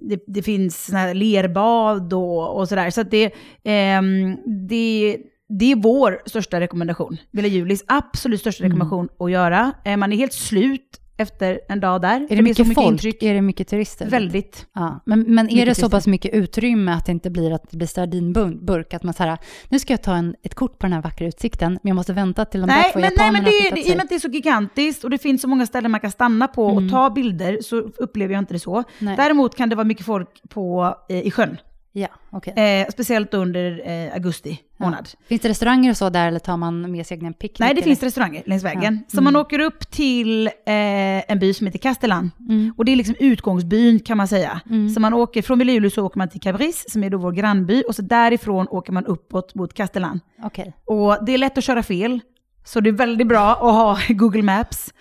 det, 0.00 0.24
det 0.26 0.42
finns 0.42 0.86
såna 0.86 0.98
här 0.98 1.14
lerbad 1.14 2.12
och, 2.12 2.56
och 2.58 2.68
sådär. 2.68 2.90
Så 2.90 3.00
att 3.00 3.10
det, 3.10 3.32
ehm, 3.64 4.36
det, 4.68 5.16
det 5.48 5.72
är 5.72 5.76
vår 5.76 6.18
största 6.26 6.60
rekommendation. 6.60 7.16
Villa 7.30 7.48
Julis 7.48 7.84
absolut 7.88 8.40
största 8.40 8.64
Mm. 8.64 8.70
rekommendation 8.78 9.08
att 9.18 9.30
göra. 9.30 9.72
Eh, 9.84 9.96
man 9.96 10.12
är 10.12 10.16
helt 10.16 10.32
slut 10.32 11.00
efter 11.18 11.60
en 11.68 11.80
dag 11.80 12.00
där. 12.02 12.26
Är 12.30 12.36
det 12.36 12.42
mycket, 12.42 12.66
så 12.66 12.74
folk? 12.74 12.86
intryck. 12.92 13.22
Är 13.22 13.34
det 13.34 13.42
mycket 13.42 13.68
turister? 13.68 14.06
Väldigt. 14.10 14.66
Ja, 14.74 15.00
men, 15.06 15.20
men 15.34 15.46
är 15.48 15.52
Mycket 15.52 15.66
det 15.68 15.74
så 15.74 15.90
pass 15.90 16.06
mycket 16.06 16.34
utrymme 16.34 16.92
att 16.92 17.06
det 17.06 17.12
inte 17.12 17.30
blir 17.30 17.52
att 17.52 17.70
det 17.70 17.76
blir 17.76 17.86
sardinburk? 17.88 18.94
Att 18.94 19.02
man 19.02 19.14
säger, 19.14 19.38
nu 19.68 19.78
ska 19.78 19.92
jag 19.92 20.02
ta 20.02 20.14
en, 20.14 20.34
ett 20.42 20.54
kort 20.54 20.78
på 20.78 20.86
den 20.86 20.92
här 20.92 21.02
vackra 21.02 21.26
utsikten, 21.26 21.72
men 21.72 21.88
jag 21.88 21.94
måste 21.96 22.12
vänta 22.12 22.44
till 22.44 22.60
de 22.60 22.66
där 22.66 22.74
Nej, 22.76 22.92
två 22.92 23.00
men, 23.00 23.10
nej, 23.16 23.32
men 23.32 23.44
det, 23.44 23.50
är- 23.50 23.74
det, 23.74 23.80
i 23.88 23.92
och 23.92 23.96
med 23.96 24.00
att 24.04 24.08
det 24.08 24.14
är 24.14 24.18
så 24.18 24.28
gigantiskt 24.28 25.04
och 25.04 25.10
det 25.10 25.18
finns 25.18 25.42
så 25.42 25.48
många 25.48 25.66
ställen 25.66 25.90
man 25.90 26.00
kan 26.00 26.10
stanna 26.10 26.48
på 26.48 26.68
Mm. 26.70 26.84
och 26.84 26.90
ta 26.90 27.10
bilder 27.10 27.58
så 27.62 27.76
upplever 27.76 28.34
jag 28.34 28.40
inte 28.40 28.54
det 28.54 28.58
så. 28.60 28.84
Nej. 28.98 29.16
Däremot 29.16 29.56
kan 29.56 29.68
det 29.68 29.76
vara 29.76 29.84
mycket 29.86 30.06
folk 30.06 30.28
på, 30.48 30.94
eh, 31.08 31.18
i 31.26 31.30
sjön. 31.30 31.56
Ja, 31.92 32.08
okej. 32.30 32.52
Eh, 32.82 32.88
speciellt 32.92 33.34
under 33.34 33.82
eh, 33.88 34.14
augusti 34.14 34.60
månad. 34.76 35.08
Finns 35.28 35.42
det 35.42 35.48
restauranger 35.48 35.90
och 35.90 35.96
så 35.96 36.08
där, 36.10 36.28
eller 36.28 36.38
tar 36.38 36.56
man 36.56 36.92
med 36.92 37.06
sig 37.06 37.16
egen 37.16 37.34
picknick? 37.34 37.58
Nej, 37.58 37.68
det 37.68 37.72
eller? 37.72 37.82
finns 37.82 38.02
restauranger 38.02 38.42
längs 38.46 38.64
vägen. 38.64 38.94
Ja. 38.94 39.10
Så 39.10 39.16
Mm. 39.20 39.24
man 39.24 39.36
åker 39.36 39.58
upp 39.58 39.90
till 39.90 40.46
eh, 40.46 40.52
en 41.30 41.38
by 41.38 41.54
som 41.54 41.66
heter 41.66 41.78
Castellan. 41.78 42.30
Mm. 42.48 42.74
Och 42.76 42.84
det 42.84 42.92
är 42.92 42.96
liksom 42.96 43.14
utgångsbyn 43.18 44.00
kan 44.00 44.16
man 44.16 44.28
säga. 44.28 44.60
Mm. 44.70 44.88
Så 44.90 45.00
man 45.00 45.14
åker 45.14 45.42
från 45.42 45.58
Villa 45.58 45.72
Julius 45.72 45.94
så 45.94 46.04
åker 46.06 46.18
man 46.18 46.28
till 46.28 46.40
Cabris, 46.40 46.84
som 46.88 47.04
är 47.04 47.10
då 47.10 47.18
vår 47.18 47.32
grannby. 47.32 47.82
Och 47.88 47.94
så 47.94 48.02
därifrån 48.02 48.66
åker 48.70 48.92
man 48.92 49.06
uppåt 49.06 49.54
mot 49.54 49.74
Castellan. 49.74 50.20
Okej. 50.42 50.72
Och 50.84 51.24
det 51.26 51.32
är 51.34 51.38
lätt 51.38 51.58
att 51.58 51.64
köra 51.64 51.82
fel. 51.82 52.20
Så 52.64 52.80
det 52.80 52.90
är 52.90 52.92
väldigt 52.92 53.26
bra 53.28 53.50
att 53.50 53.58
ha 53.58 53.98
Google 54.08 54.42
Maps 54.42 54.94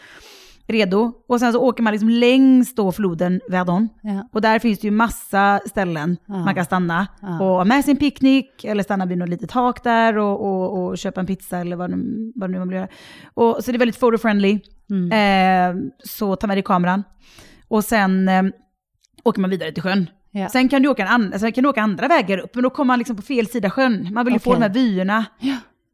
redo. 0.67 1.13
Och 1.27 1.39
sen 1.39 1.53
så 1.53 1.59
åker 1.61 1.83
man 1.83 1.93
liksom 1.93 2.09
längs 2.09 2.75
då 2.75 2.91
floden 2.91 3.41
Verdon. 3.49 3.89
Ja. 4.01 4.29
Och 4.31 4.41
där 4.41 4.59
finns 4.59 4.79
det 4.79 4.87
ju 4.87 4.91
massa 4.91 5.59
ställen 5.65 6.17
Ja. 6.25 6.37
man 6.37 6.55
kan 6.55 6.65
stanna 6.65 7.07
Ja. 7.21 7.39
och 7.41 7.47
ha 7.57 7.65
med 7.65 7.85
sin 7.85 7.97
picknick 7.97 8.63
eller 8.63 8.83
stanna 8.83 9.05
vid 9.05 9.17
något 9.17 9.29
litet 9.29 9.49
tak 9.49 9.83
där 9.83 10.17
och, 10.17 10.41
och, 10.41 10.83
och 10.87 10.97
köpa 10.97 11.19
en 11.19 11.25
pizza 11.27 11.57
eller 11.57 11.75
vad, 11.75 11.89
vad 12.35 12.49
nu 12.49 12.59
man 12.59 12.67
vill 12.67 12.77
göra. 12.77 12.87
Och, 13.33 13.63
så 13.63 13.71
det 13.71 13.77
är 13.77 13.79
väldigt 13.79 13.99
photo-friendly. 14.01 14.59
Mm. 14.89 15.11
Eh, 15.11 15.83
så 16.03 16.35
ta 16.35 16.47
med 16.47 16.57
dig 16.57 16.63
kameran. 16.63 17.03
Och 17.67 17.83
sen 17.83 18.29
eh, 18.29 18.43
åker 19.23 19.41
man 19.41 19.49
vidare 19.49 19.71
till 19.71 19.83
sjön. 19.83 20.09
Ja. 20.31 20.49
Sen 20.49 20.69
kan 20.69 20.81
du, 20.81 20.89
åka 20.89 21.01
en 21.01 21.07
an- 21.07 21.39
sen 21.39 21.51
kan 21.51 21.63
du 21.63 21.69
åka 21.69 21.81
andra 21.81 22.07
vägar 22.07 22.37
upp, 22.37 22.55
men 22.55 22.63
då 22.63 22.69
kommer 22.69 22.87
man 22.87 22.99
liksom 22.99 23.15
på 23.15 23.21
fel 23.21 23.47
sida 23.47 23.69
sjön. 23.69 24.09
Man 24.13 24.25
vill 24.25 24.33
ju 24.33 24.39
få 24.39 24.49
Okej. 24.49 24.59
de 24.59 24.65
här 24.67 24.73
vyerna. 24.73 25.25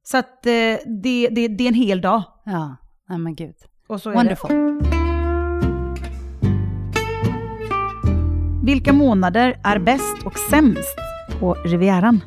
Så 0.03 0.17
att 0.17 0.45
eh, 0.45 0.51
det, 0.51 1.27
det, 1.31 1.47
det 1.47 1.63
är 1.63 1.67
en 1.67 1.73
hel 1.73 2.01
dag. 2.01 2.23
Ja, 2.45 2.75
nej 3.09 3.17
men 3.19 3.35
gud. 3.35 3.55
Och 3.87 4.01
så 4.01 4.09
är 4.09 4.13
Wonderful. 4.13 4.49
det. 4.49 5.03
Vilka 8.63 8.93
månader 8.93 9.59
är 9.63 9.79
bäst 9.79 10.23
och 10.25 10.37
sämst 10.49 10.95
på 11.39 11.53
Rivieran? 11.53 12.23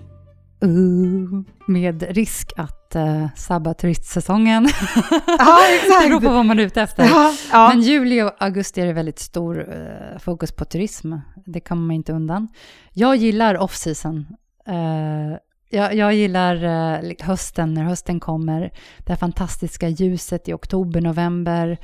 Uh, 0.65 1.43
med 1.67 2.03
risk 2.03 2.53
att 2.57 2.97
uh, 2.97 3.29
sabba 3.37 3.75
turistsäsongen. 3.75 4.69
Ja, 5.39 5.59
det 5.83 6.09
beror 6.09 6.21
på 6.21 6.29
vad 6.29 6.47
man 6.47 6.59
är 6.59 6.63
ute 6.63 6.83
efter. 6.83 7.05
Ja, 7.05 7.33
ja. 7.53 7.69
Men 7.69 7.81
juli 7.81 8.23
och 8.23 8.33
augusti 8.39 8.81
är 8.81 8.87
det 8.87 8.93
väldigt 8.93 9.19
stor 9.19 9.75
eh, 9.75 10.19
fokus 10.19 10.53
på 10.53 10.65
turism. 10.65 11.15
Det 11.47 11.61
kommer 11.61 11.83
man 11.83 11.97
inte 11.97 12.13
undan. 12.13 12.49
Jag 12.93 13.17
gillar 13.17 13.55
off-season. 13.55 14.27
Eh, 14.67 15.39
jag, 15.69 15.95
jag 15.95 16.15
gillar 16.15 16.65
eh, 16.65 17.13
hösten, 17.21 17.75
när 17.75 17.85
hösten 17.85 18.21
kommer. 18.21 18.73
Det 18.99 19.13
här 19.13 19.17
fantastiska 19.17 19.89
ljuset 19.89 20.49
i 20.49 20.53
oktober, 20.53 21.01
november. 21.01 21.79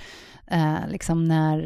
Eh, 0.47 0.79
liksom 0.89 1.25
när 1.25 1.59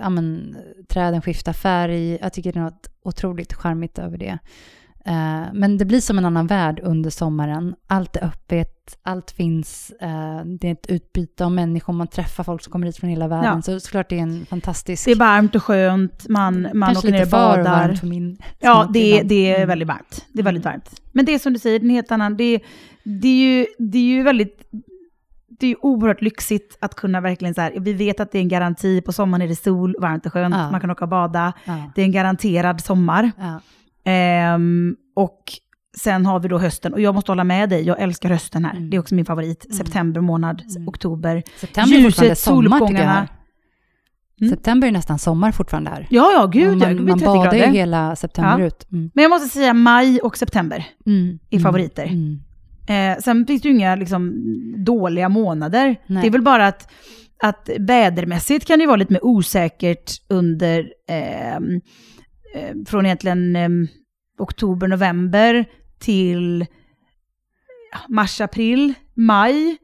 ja, 0.00 0.10
men, 0.10 0.56
träden 0.88 1.22
skiftar 1.22 1.52
färg. 1.52 2.18
Jag 2.20 2.32
tycker 2.32 2.52
det 2.52 2.58
är 2.58 2.62
något 2.62 2.90
otroligt 3.02 3.54
charmigt 3.54 3.98
över 3.98 4.18
det. 4.18 4.38
Eh, 5.06 5.42
men 5.52 5.78
det 5.78 5.84
blir 5.84 6.00
som 6.00 6.18
en 6.18 6.24
annan 6.24 6.46
värld 6.46 6.80
under 6.82 7.10
sommaren. 7.10 7.74
Allt 7.86 8.16
är 8.16 8.24
öppet, 8.24 8.98
allt 9.02 9.30
finns. 9.30 9.92
eh, 10.00 10.44
det 10.60 10.68
är 10.68 10.72
ett 10.72 10.86
utbyte 10.86 11.44
av 11.44 11.52
människor, 11.52 11.92
man 11.92 12.06
träffar 12.06 12.44
folk 12.44 12.62
som 12.62 12.72
kommer 12.72 12.86
hit 12.86 12.96
från 12.96 13.10
hela 13.10 13.28
världen. 13.28 13.52
Ja. 13.56 13.62
Så 13.62 13.80
såklart 13.80 14.08
det 14.10 14.18
är 14.18 14.22
en 14.22 14.46
fantastisk... 14.46 15.04
Det 15.04 15.10
är 15.10 15.16
varmt 15.16 15.54
och 15.54 15.62
skönt, 15.62 16.28
man, 16.28 16.62
man 16.74 16.86
kanske 16.88 16.98
åker 17.08 17.12
ner 17.12 17.24
lite 17.24 17.36
och 17.36 17.42
för 17.42 17.56
badar. 17.56 17.86
varmt 17.88 18.00
för 18.00 18.06
min 18.06 18.38
Ja, 18.58 18.90
det, 18.92 19.22
det 19.22 19.50
är 19.50 19.56
Mm. 19.56 19.68
väldigt 19.68 19.88
varmt. 19.88 20.24
Det 20.32 20.40
är 20.40 20.44
väldigt 20.44 20.64
varmt. 20.64 21.00
Men 21.12 21.24
det 21.24 21.34
är 21.34 21.38
som 21.38 21.52
du 21.52 21.58
säger, 21.58 21.80
en 21.80 21.90
helt 21.90 22.12
annan. 22.12 22.36
Det, 22.36 22.60
det, 23.04 23.28
är, 23.28 23.58
ju, 23.58 23.66
det 23.78 23.98
är 23.98 24.02
ju 24.02 24.22
väldigt... 24.22 24.62
Det 25.58 25.66
är 25.66 25.70
ju 25.70 25.76
oerhört 25.82 26.22
lyxigt 26.22 26.76
att 26.80 26.94
kunna 26.94 27.20
verkligen 27.20 27.54
så 27.54 27.60
här, 27.60 27.72
vi 27.80 27.92
vet 27.92 28.20
att 28.20 28.32
det 28.32 28.38
är 28.38 28.42
en 28.42 28.48
garanti, 28.48 29.00
på 29.00 29.12
sommaren 29.12 29.42
är 29.42 29.48
det 29.48 29.56
sol, 29.56 29.96
varmt 30.00 30.26
och 30.26 30.32
skönt, 30.32 30.54
Ja. 30.54 30.70
man 30.70 30.80
kan 30.80 30.90
åka 30.90 31.04
och 31.04 31.08
bada. 31.08 31.52
Ja, 31.64 31.90
Det 31.94 32.00
är 32.00 32.04
en 32.06 32.12
garanterad 32.12 32.80
sommar. 32.80 33.30
ja. 33.38 33.60
Ehm, 34.06 34.96
och 35.16 35.42
sen 35.98 36.26
har 36.26 36.40
vi 36.40 36.48
då 36.48 36.58
hösten, 36.58 36.92
och 36.92 37.00
jag 37.00 37.14
måste 37.14 37.30
hålla 37.30 37.44
med 37.44 37.68
dig, 37.68 37.82
jag 37.86 38.00
älskar 38.02 38.28
hösten 38.30 38.64
här. 38.64 38.76
Mm. 38.76 38.90
Det 38.90 38.96
är 38.96 38.98
också 39.00 39.14
min 39.14 39.24
favorit. 39.24 39.74
September 39.74 40.20
månad, 40.20 40.62
Mm. 40.76 40.88
oktober. 40.88 41.42
September 41.56 41.96
Ljuset, 41.96 42.38
solgångarna. 42.38 43.28
Mm. 44.40 44.50
September 44.50 44.88
är 44.88 44.92
nästan 44.92 45.18
sommar 45.18 45.52
fortfarande 45.52 45.90
här. 45.90 46.06
Ja, 46.10 46.32
ja, 46.32 46.46
gud, 46.46 46.78
man, 46.78 47.04
man 47.04 47.18
30 47.18 47.24
badar 47.24 47.54
ju 47.54 47.62
hela 47.66 48.16
september 48.16 48.58
Ja. 48.58 48.66
ut. 48.66 48.92
Mm. 48.92 49.10
Men 49.14 49.22
jag 49.22 49.30
måste 49.30 49.48
säga 49.48 49.74
maj 49.74 50.20
och 50.20 50.36
september 50.36 50.86
Mm. 51.06 51.38
är 51.50 51.56
Mm. 51.56 51.62
favoriter. 51.62 52.06
Mm. 52.06 52.40
Eh, 52.88 53.18
sen 53.22 53.46
finns 53.46 53.62
det 53.62 53.68
ju 53.68 53.74
inga 53.74 53.96
liksom, 53.96 54.32
dåliga 54.84 55.28
månader. 55.28 55.96
Nej. 56.06 56.22
Det 56.22 56.26
är 56.28 56.30
väl 56.30 56.42
bara 56.42 56.66
att, 56.66 56.88
att 57.42 57.70
vädermässigt 57.78 58.66
kan 58.66 58.78
det 58.78 58.86
vara 58.86 58.96
lite 58.96 59.12
mer 59.12 59.24
osäkert 59.24 60.10
under, 60.28 60.78
eh, 61.08 61.58
Eh, 62.54 62.74
från 62.86 63.06
egentligen 63.06 63.56
eh, 63.56 63.68
oktober, 64.38 64.88
november 64.88 65.64
till 65.98 66.66
mars, 68.08 68.40
april, 68.40 68.94
maj. 69.14 69.76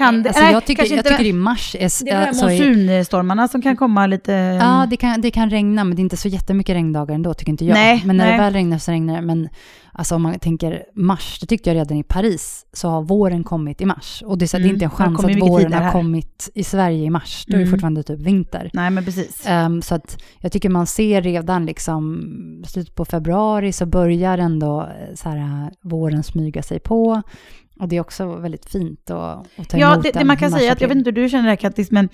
Kan 0.00 0.22
det, 0.22 0.28
Alltså, 0.28 0.42
nej, 0.42 0.52
jag 0.52 0.64
tycker, 0.64 0.82
jag 0.82 0.92
inte, 0.92 1.10
tycker 1.10 1.24
i 1.24 1.32
mars 1.32 1.74
är... 1.74 2.04
det 2.04 2.10
är 2.10 2.16
här 2.16 2.28
alltså, 2.28 2.46
monsunstormarna 2.46 3.48
som 3.48 3.62
kan 3.62 3.76
komma 3.76 4.06
lite... 4.06 4.32
Ja, 4.32 4.86
det 4.90 4.96
kan, 4.96 5.20
det 5.20 5.30
kan 5.30 5.50
regna, 5.50 5.84
men 5.84 5.96
det 5.96 6.00
är 6.00 6.04
inte 6.04 6.16
så 6.16 6.28
jättemycket 6.28 6.74
regndagar 6.74 7.14
ändå, 7.14 7.34
tycker 7.34 7.50
inte 7.50 7.64
jag. 7.64 7.74
Nej, 7.74 8.02
men 8.04 8.16
när 8.16 8.24
nej. 8.24 8.32
det 8.36 8.42
väl 8.42 8.52
regnar 8.52 8.78
så 8.78 8.90
regnar 8.90 9.14
det. 9.14 9.22
Men 9.22 9.48
alltså, 9.92 10.14
om 10.14 10.22
man 10.22 10.38
tänker 10.38 10.84
mars, 10.94 11.38
det 11.40 11.46
tyckte 11.46 11.70
jag 11.70 11.74
redan 11.76 11.98
i 11.98 12.02
Paris, 12.02 12.66
så 12.72 12.88
har 12.88 13.02
våren 13.02 13.44
kommit 13.44 13.80
i 13.80 13.84
mars. 13.86 14.22
Och 14.26 14.38
det 14.38 14.44
är, 14.44 14.46
så, 14.46 14.56
det 14.56 14.62
är 14.62 14.64
Mm, 14.64 14.74
inte 14.74 14.84
en 14.84 14.90
den 14.90 14.96
chans 15.16 15.24
att 15.24 15.48
våren 15.50 15.72
har 15.72 15.92
kommit 15.92 16.50
i 16.54 16.64
Sverige 16.64 17.04
i 17.04 17.10
mars. 17.10 17.44
Då 17.46 17.52
är 17.54 17.58
det 17.58 17.62
Mm. 17.62 17.70
fortfarande 17.70 18.02
typ 18.02 18.20
vinter. 18.20 18.70
Nej, 18.72 18.90
men 18.90 19.04
precis. 19.04 19.42
Ehm, 19.46 19.82
så 19.82 19.94
att 19.94 20.22
jag 20.38 20.52
tycker 20.52 20.68
man 20.68 20.86
ser 20.86 21.22
redan 21.22 21.66
liksom 21.66 22.22
slutet 22.66 22.94
på 22.94 23.04
februari 23.04 23.72
så 23.72 23.86
börjar 23.86 24.38
ändå 24.38 24.80
eh, 24.80 25.14
så 25.14 25.28
här, 25.28 25.70
våren 25.82 26.22
smyga 26.22 26.62
sig 26.62 26.80
på. 26.80 27.22
Och 27.80 27.88
det 27.88 27.96
är 27.96 28.00
också 28.00 28.26
väldigt 28.36 28.70
fint 28.70 29.10
att, 29.10 29.46
att 29.58 29.68
ta 29.68 29.78
Ja, 29.78 29.92
emot 29.92 30.02
det, 30.04 30.10
det 30.12 30.24
man 30.24 30.36
kan 30.36 30.50
säga, 30.50 30.72
att, 30.72 30.80
jag 30.80 30.88
vet 30.88 30.96
inte 30.96 31.10
hur 31.10 31.14
du 31.22 31.28
känner 31.28 31.44
det 31.44 31.48
här 31.50 31.56
Kattis, 31.56 31.90
men 31.90 32.08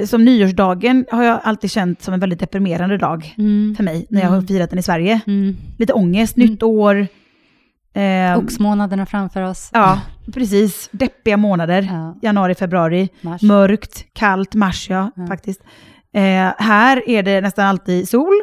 eh, 0.00 0.06
som 0.06 0.24
nyårsdagen 0.24 1.06
har 1.12 1.22
jag 1.24 1.40
alltid 1.42 1.70
känt 1.70 2.02
som 2.02 2.14
en 2.14 2.20
väldigt 2.20 2.40
deprimerande 2.40 2.96
dag 2.98 3.34
Mm. 3.38 3.74
för 3.76 3.84
mig 3.84 4.06
när 4.10 4.20
jag 4.20 4.28
har 4.28 4.36
Mm. 4.36 4.46
firat 4.46 4.70
den 4.70 4.78
i 4.78 4.82
Sverige. 4.82 5.20
Mm. 5.26 5.56
Lite 5.78 5.92
ångest, 5.92 6.36
Mm. 6.36 6.48
nytt 6.50 6.62
år. 6.62 7.06
Eh, 7.94 8.38
Oxmånaderna 8.38 9.06
framför 9.06 9.42
oss. 9.42 9.70
ja, 9.72 10.00
precis. 10.34 10.88
Deppiga 10.92 11.36
månader. 11.36 11.82
Ja, 11.92 12.16
Januari, 12.22 12.54
februari. 12.54 13.08
mars. 13.20 13.42
Mörkt, 13.42 14.06
kallt, 14.12 14.54
mars 14.54 14.90
ja, 14.90 15.10
Ja. 15.16 15.26
faktiskt. 15.26 15.60
Eh, 16.12 16.22
här 16.58 17.08
är 17.08 17.22
det 17.22 17.40
nästan 17.40 17.66
alltid 17.66 18.08
sol 18.08 18.34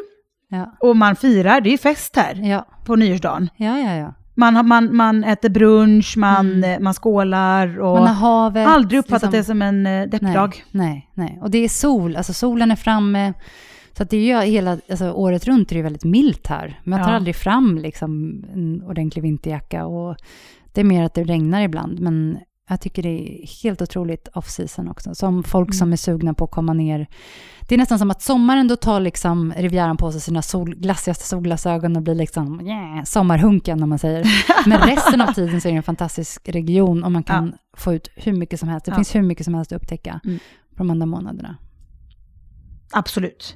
Ja. 0.50 0.76
och 0.80 0.96
man 0.98 1.16
firar, 1.16 1.62
det 1.62 1.74
är 1.74 1.78
fest 1.78 2.16
här 2.16 2.36
Ja. 2.36 2.66
på 2.86 2.96
nyårsdagen. 2.96 3.50
ja, 3.58 3.80
ja, 3.80 3.96
ja. 3.96 4.14
Man, 4.38 4.68
man, 4.68 4.96
man 4.96 5.24
äter 5.24 5.50
brunch, 5.50 6.14
man, 6.18 6.52
Mm. 6.54 6.64
eh, 6.64 6.80
man 6.80 6.94
skålar 6.94 7.80
och 7.80 7.98
Man 7.98 8.08
har 8.08 8.14
havet. 8.14 8.68
aldrig 8.68 9.00
uppfattat 9.00 9.32
det 9.32 9.38
liksom- 9.38 9.54
som 9.54 9.62
en 9.62 9.86
eh, 9.88 10.08
deppdag. 10.10 10.64
Nej, 10.72 11.10
nej, 11.14 11.28
nej. 11.30 11.40
Och 11.42 11.52
det 11.52 11.58
är 11.58 11.70
sol, 11.70 12.16
alltså 12.16 12.34
solen 12.34 12.72
är 12.72 12.76
framme. 12.76 13.34
Så 13.98 14.04
det 14.04 14.18
är 14.18 14.22
ju 14.46 14.52
hela, 14.52 14.78
alltså 14.90 15.12
året 15.12 15.46
runt 15.48 15.72
är 15.72 15.76
det 15.76 15.82
väldigt 15.82 16.04
milt 16.04 16.48
här. 16.48 16.80
Men 16.84 16.98
jag 17.00 17.06
tar 17.06 17.12
Ja. 17.12 17.16
aldrig 17.18 17.36
fram 17.36 17.78
liksom 17.78 18.44
en 18.54 18.82
ordentlig 18.84 19.22
vinterjacka. 19.24 19.86
Och 19.86 20.16
det 20.74 20.82
är 20.82 20.86
mer 20.86 21.04
att 21.04 21.14
det 21.14 21.24
regnar 21.24 21.62
ibland. 21.62 22.00
Men 22.00 22.38
jag 22.70 22.82
tycker 22.82 23.04
det 23.04 23.10
är 23.10 23.48
helt 23.64 23.82
otroligt 23.82 24.28
off-season 24.34 24.90
också. 24.92 25.16
Som 25.16 25.44
folk 25.44 25.68
Mm. 25.68 25.74
som 25.74 25.92
är 25.94 25.98
sugna 25.98 26.34
på 26.34 26.46
att 26.46 26.52
komma 26.52 26.74
ner. 26.74 27.08
Det 27.68 27.76
är 27.76 27.78
nästan 27.80 28.00
som 28.00 28.12
att 28.12 28.22
sommaren 28.22 28.68
då 28.68 28.76
tar 28.76 29.00
liksom 29.00 29.54
Rivieran 29.58 29.98
på 29.98 30.12
sig 30.12 30.22
sina 30.22 30.42
sol, 30.42 30.76
glassigaste 30.76 31.28
solglasögon 31.28 31.96
och 31.96 32.02
blir 32.02 32.16
liksom 32.16 32.68
yeah, 32.68 33.04
sommarhunken 33.04 33.84
om 33.84 33.90
man 33.90 34.00
säger. 34.00 34.28
Men 34.70 34.80
resten 34.80 35.22
av 35.22 35.34
tiden 35.34 35.62
så 35.62 35.68
är 35.68 35.72
det 35.72 35.78
en 35.78 35.84
fantastisk 35.84 36.50
region 36.50 37.04
och 37.04 37.12
man 37.12 37.24
kan 37.24 37.54
få 37.78 37.94
ut 37.94 38.10
hur 38.16 38.34
mycket 38.34 38.60
som 38.60 38.70
helst. 38.70 38.86
Det 38.86 38.92
Ja. 38.92 38.96
finns 38.96 39.16
hur 39.16 39.22
mycket 39.22 39.46
som 39.46 39.54
helst 39.54 39.72
att 39.72 39.82
upptäcka 39.82 40.20
Mm. 40.26 40.40
på 40.76 40.78
de 40.84 40.90
andra 40.90 41.06
månaderna. 41.06 41.58
Absolut. 42.92 43.56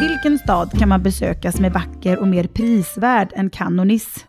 Vilken 0.00 0.38
stad 0.38 0.78
kan 0.78 0.88
man 0.88 1.02
besöka 1.02 1.52
som 1.52 1.64
är 1.64 1.70
vacker 1.70 2.18
och 2.18 2.28
mer 2.28 2.44
prisvärd 2.46 3.32
än 3.36 3.50
Nice? 3.86 4.20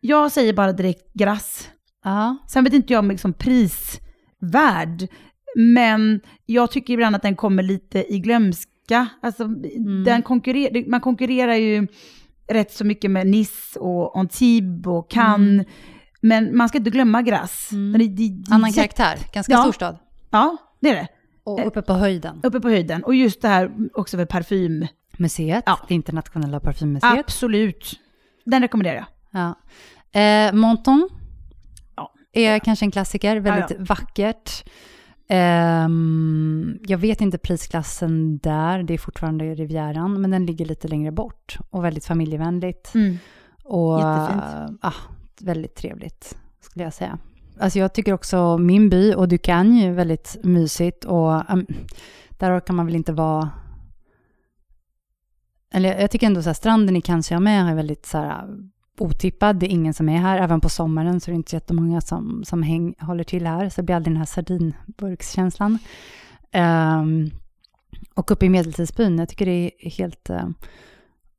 Jag 0.00 0.32
säger 0.32 0.52
bara 0.52 0.72
direkt 0.72 1.12
Grasse. 1.12 1.64
Ja, 2.04 2.36
Sen 2.48 2.64
vet 2.64 2.72
inte 2.72 2.92
jag 2.92 3.00
om 3.00 3.10
liksom 3.10 3.32
pris, 3.32 4.00
värld. 4.40 5.08
Men 5.56 6.20
jag 6.46 6.70
tycker 6.70 6.94
ibland 6.94 7.16
att 7.16 7.22
den 7.22 7.36
kommer 7.36 7.62
lite 7.62 8.14
i 8.14 8.18
glömska. 8.18 9.06
Alltså, 9.22 9.44
Mm. 9.44 10.04
den 10.04 10.22
konkurrer, 10.22 10.90
man 10.90 11.00
konkurrerar 11.00 11.54
ju 11.54 11.86
rätt 12.48 12.72
så 12.72 12.84
mycket 12.84 13.10
med 13.10 13.26
Nice 13.26 13.78
och 13.78 14.18
Antibes 14.18 14.86
och 14.86 15.10
Cannes. 15.10 15.66
Men 16.20 16.56
man 16.56 16.68
ska 16.68 16.78
inte 16.78 16.90
glömma 16.90 17.22
Grasse. 17.22 17.74
Mm. 17.74 18.42
Annan 18.50 18.72
karaktär, 18.72 19.18
ganska 19.32 19.52
Ja. 19.52 19.62
stor 19.62 19.72
stad. 19.72 19.96
Ja, 20.30 20.56
det 20.80 20.88
är 20.90 20.94
det. 20.94 21.08
Och 21.44 21.66
uppe 21.66 21.82
på 21.82 21.92
höjden. 21.92 22.40
Uppe 22.42 22.60
på 22.60 22.68
höjden. 22.68 23.04
Och 23.04 23.14
just 23.14 23.42
det 23.42 23.48
här 23.48 23.70
också 23.94 24.16
för 24.16 24.24
parfym. 24.24 24.86
Museet, 25.18 25.62
Ja. 25.66 25.78
det 25.88 25.94
internationella 25.94 26.60
parfymmuseet. 26.60 27.18
Absolut. 27.18 28.00
Den 28.44 28.62
rekommenderar 28.62 28.96
jag. 28.96 29.06
Ja. 29.30 29.54
Eh, 30.20 30.52
Monton 30.52 31.08
Ja. 31.96 32.12
är 32.32 32.58
kanske 32.58 32.84
en 32.84 32.90
klassiker, 32.90 33.36
väldigt 33.36 33.70
Ja, 33.78 33.84
vackert. 33.84 34.64
Ehm, 35.28 36.78
jag 36.86 36.98
vet 36.98 37.20
inte 37.20 37.38
prisklassen 37.38 38.38
där, 38.38 38.82
det 38.82 38.94
är 38.94 38.98
fortfarande 38.98 39.54
Rivieran, 39.54 40.20
men 40.20 40.30
den 40.30 40.46
ligger 40.46 40.64
lite 40.66 40.88
längre 40.88 41.12
bort 41.12 41.58
och 41.70 41.84
väldigt 41.84 42.04
familjevänligt. 42.04 42.92
Och 43.64 43.98
Jättefint. 44.00 44.78
ah, 44.82 44.92
väldigt 45.40 45.74
trevligt, 45.74 46.36
skulle 46.60 46.84
jag 46.84 46.94
säga. 46.94 47.18
Alltså 47.60 47.78
jag 47.78 47.92
tycker 47.94 48.12
också 48.12 48.58
min 48.58 48.88
by 48.90 49.14
och 49.14 49.28
Ducagne 49.28 49.86
är 49.86 49.92
väldigt 49.92 50.36
mysigt 50.42 51.04
och 51.04 51.50
um, 51.52 51.66
där 52.30 52.58
orkar 52.58 52.74
man 52.74 52.86
väl 52.86 52.94
inte 52.94 53.12
vara... 53.12 53.50
Eller 55.74 56.00
jag 56.00 56.10
tycker 56.10 56.26
ändå 56.26 56.42
så 56.42 56.48
här, 56.48 56.54
stranden 56.54 56.96
i 56.96 57.00
Cannes-sur-Mer 57.00 57.64
är 57.70 57.74
väldigt 57.74 58.06
så 58.06 58.18
här, 58.18 58.48
otippad. 59.00 59.56
Det 59.58 59.66
är 59.66 59.70
ingen 59.70 59.94
som 59.94 60.08
är 60.08 60.18
här. 60.18 60.38
Även 60.38 60.60
på 60.60 60.68
sommaren 60.68 61.20
så 61.20 61.30
är 61.30 61.32
det 61.32 61.36
inte 61.36 61.50
så 61.50 61.56
jättemånga 61.56 62.00
som, 62.00 62.44
som 62.44 62.62
häng, 62.62 62.94
håller 63.00 63.24
till 63.24 63.46
här. 63.46 63.68
Så 63.68 63.80
det 63.80 63.84
blir 63.84 63.96
aldrig 63.96 64.12
den 64.14 64.18
här 64.18 64.26
sardinburkskänslan. 64.26 65.78
Um, 66.54 67.30
och 68.14 68.30
uppe 68.30 68.46
i 68.46 68.48
Medeltidsbyn, 68.48 69.18
jag 69.18 69.28
tycker 69.28 69.46
det 69.46 69.52
är 69.86 69.90
helt 69.90 70.30
uh, 70.30 70.48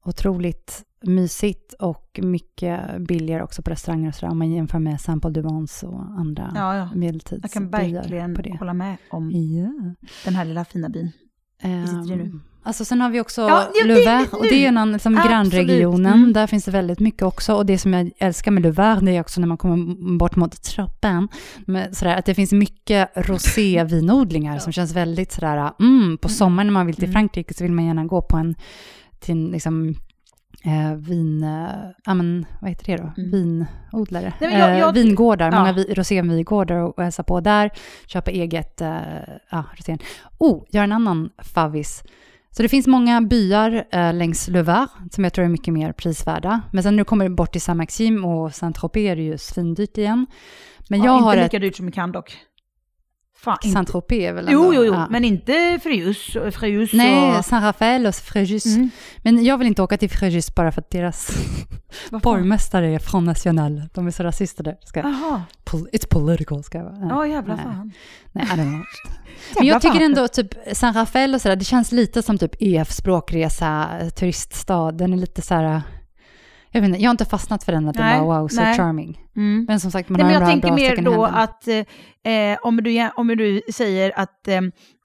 otroligt 0.06 0.84
mysigt 1.04 1.74
och 1.74 2.20
mycket 2.24 3.02
billigare 3.02 3.44
också 3.44 3.62
på 3.62 3.70
restauranger 3.72 4.08
och 4.08 4.16
sådär 4.16 4.32
om 4.32 4.38
man 4.38 4.52
jämför 4.52 4.80
med 4.80 5.02
Saint 5.02 5.22
Paul 5.24 5.34
Vence 5.42 5.88
och 5.88 6.02
andra 6.04 6.52
Ja, 6.56 6.76
ja. 6.78 6.90
medeltidsbyar. 6.96 7.40
Jag 7.44 7.52
kan 7.52 7.70
verkligen 7.70 8.36
på 8.36 8.42
det. 8.42 8.58
hålla 8.60 8.74
med 8.74 8.98
om 9.12 9.32
Ja. 9.32 9.94
den 10.26 10.36
här 10.36 10.46
lilla 10.46 10.66
fina 10.66 10.90
byn. 10.90 11.12
Um, 11.64 12.42
alltså 12.64 12.86
sen 12.86 13.02
har 13.02 13.10
vi 13.10 13.20
också 13.22 13.42
Ja, 13.42 13.68
ja, 13.76 13.86
Louvre 13.86 14.26
och 14.32 14.44
det 14.44 14.64
är 14.64 14.68
en 14.68 14.78
annan, 14.78 14.94
liksom 14.94 15.14
grannregionen. 15.28 16.14
Mm. 16.14 16.34
Där 16.34 16.48
finns 16.48 16.66
det 16.66 16.72
väldigt 16.72 17.00
mycket 17.00 17.22
också. 17.22 17.54
Och 17.54 17.66
det 17.66 17.78
som 17.78 17.94
jag 17.94 18.12
älskar 18.18 18.52
med 18.52 18.64
Louvre, 18.64 19.00
det 19.02 19.12
är 19.12 19.22
också 19.22 19.42
när 19.42 19.48
man 19.48 19.58
kommer 19.58 20.18
bort 20.18 20.36
mot 20.36 20.64
trappan, 20.64 21.28
sådär, 21.92 22.16
att 22.18 22.26
det 22.26 22.36
finns 22.36 22.52
mycket 22.52 23.10
rosévinodlingar 23.16 24.60
som 24.60 24.72
känns 24.74 24.96
väldigt 24.96 25.32
sådär, 25.32 25.72
mm, 25.80 26.18
på 26.18 26.30
sommaren 26.30 26.68
när 26.68 26.74
man 26.74 26.86
vill 26.86 26.96
till 26.96 27.04
Mm. 27.04 27.14
Frankrike 27.14 27.54
så 27.54 27.64
vill 27.64 27.72
man 27.74 27.86
gärna 27.86 28.06
gå 28.06 28.22
på 28.22 28.38
en, 28.38 28.56
till 29.20 29.32
en 29.32 29.48
liksom, 29.52 29.96
eh, 30.64 30.96
vin, 30.96 31.44
eh, 31.44 31.68
ja 32.06 32.14
men 32.14 32.46
vad 32.62 32.70
heter 32.70 32.98
det 32.98 33.04
då? 33.04 33.22
Mm. 33.22 33.32
Vinodlare. 33.32 34.34
Nej, 34.42 34.50
men 34.50 34.60
jag- 34.60 34.70
eh, 34.72 34.80
jag- 34.80 34.94
vingårdar, 34.94 35.52
Ja. 35.52 35.60
många 35.60 35.74
vi, 35.74 35.94
rosévingårdar 35.94 36.76
och, 36.76 36.98
och 36.98 37.04
hälsa 37.04 37.24
på 37.24 37.40
där, 37.42 37.70
köpa 38.08 38.32
eget, 38.32 38.82
eh, 38.82 38.98
ja, 39.52 39.64
rosén. 39.78 40.00
Oh, 40.38 40.64
jag 40.72 40.80
har 40.82 40.84
en 40.84 40.92
annan 40.92 41.30
favvis. 41.38 42.04
Så 42.52 42.64
det 42.64 42.70
finns 42.70 42.88
många 42.88 43.22
byar 43.22 43.86
eh, 43.92 44.14
längs 44.14 44.48
Louvre 44.48 44.88
som 45.12 45.24
jag 45.24 45.34
tror 45.34 45.46
är 45.46 45.50
mycket 45.50 45.74
mer 45.74 45.94
prisvärda. 45.94 46.62
Men 46.72 46.84
sen 46.84 46.96
när 46.96 47.02
du 47.02 47.06
kommer 47.06 47.30
bort 47.30 47.52
till 47.52 47.62
Saint-Maxime 47.62 48.28
och 48.28 48.54
Saint-Tropez 48.54 49.12
är 49.12 49.16
det 49.16 49.22
ju 49.22 49.38
svindyrt 49.38 49.98
igen. 49.98 50.26
Men 50.90 51.00
ja, 51.00 51.06
jag 51.06 51.16
inte 51.16 51.26
har 51.26 51.36
lika 51.36 51.58
ett... 51.58 51.62
dyrt 51.62 51.76
som 51.76 51.90
i 51.90 51.92
Cannes 51.92 52.14
dock. 52.14 52.38
Fan. 53.44 53.58
Saint-Tropez 53.74 54.20
är 54.30 54.34
väl 54.34 54.48
Jo, 54.52 54.62
ändå- 54.64 54.74
jo, 54.76 54.84
jo, 54.86 54.94
ja. 54.94 55.08
men 55.10 55.26
inte 55.26 55.80
Frejus. 55.84 56.38
Frejus 56.52 56.94
Nej, 56.94 57.38
och... 57.38 57.46
Saint-Raphaël 57.46 58.06
och 58.08 58.16
Fréjus. 58.16 58.66
Mm. 58.66 58.90
Men 59.18 59.44
jag 59.46 59.58
vill 59.58 59.68
inte 59.68 59.82
åka 59.82 59.98
till 59.98 60.10
Fréjus 60.10 60.56
bara 60.56 60.72
för 60.72 60.82
att 60.82 60.90
deras 60.90 61.32
borgmästare 62.24 62.88
är 62.96 63.00
Front 63.00 63.26
National. 63.28 63.84
De 63.94 64.08
är 64.08 64.12
så 64.12 64.24
rasister 64.24 64.64
där. 64.64 64.78
Ska, 64.86 65.02
pol- 65.66 65.88
it's 65.94 66.08
political, 66.10 66.64
ska 66.64 66.78
jag 66.78 66.86
vara. 66.86 67.08
ja 67.10 67.28
jävla 67.28 67.56
Nej. 67.56 67.64
fan. 67.66 67.92
Nej, 68.32 68.46
I 68.46 68.48
don't 68.48 68.70
know. 68.72 68.82
Men 69.58 69.68
jag 69.68 69.82
tycker 69.82 70.02
ändå 70.02 70.28
typ 70.28 70.54
San 70.74 70.94
Rafael 70.94 71.34
och 71.36 71.42
sådär, 71.42 71.56
det 71.56 71.66
känns 71.66 71.92
lite 71.92 72.24
som 72.24 72.38
typ 72.38 72.56
EF 72.60 72.92
språkresa, 72.92 73.88
eh, 74.02 74.10
turiststad. 74.10 74.92
Den 74.92 75.14
är 75.14 75.18
lite 75.18 75.42
så 75.42 75.54
här, 75.56 75.82
jag 76.72 76.82
vet 76.82 76.88
inte, 76.88 77.00
jag 77.02 77.10
har 77.10 77.12
inte 77.14 77.26
fastnat 77.26 77.64
för 77.64 77.72
den 77.72 77.88
att 77.88 77.96
den 77.96 78.26
var 78.28 78.40
wow, 78.40 78.48
so 78.48 78.62
nej. 78.62 78.78
charming. 78.78 79.20
Mm. 79.36 79.66
Men 79.68 79.80
som 79.80 79.92
sagt, 79.92 80.10
man 80.10 80.18
Nej, 80.20 80.26
men 80.34 80.36
har 80.36 80.50
jag 80.50 80.54
en 80.54 80.60
bra, 80.60 80.70
tänker 80.78 80.96
mer 81.02 81.12
då 81.12 81.26
hand. 81.26 81.36
att 81.44 81.68
eh, 81.68 82.58
om, 82.68 82.78
du, 82.84 83.10
om 83.16 83.28
du 83.28 83.62
säger 83.74 84.20
att 84.20 84.48
eh, 84.48 84.62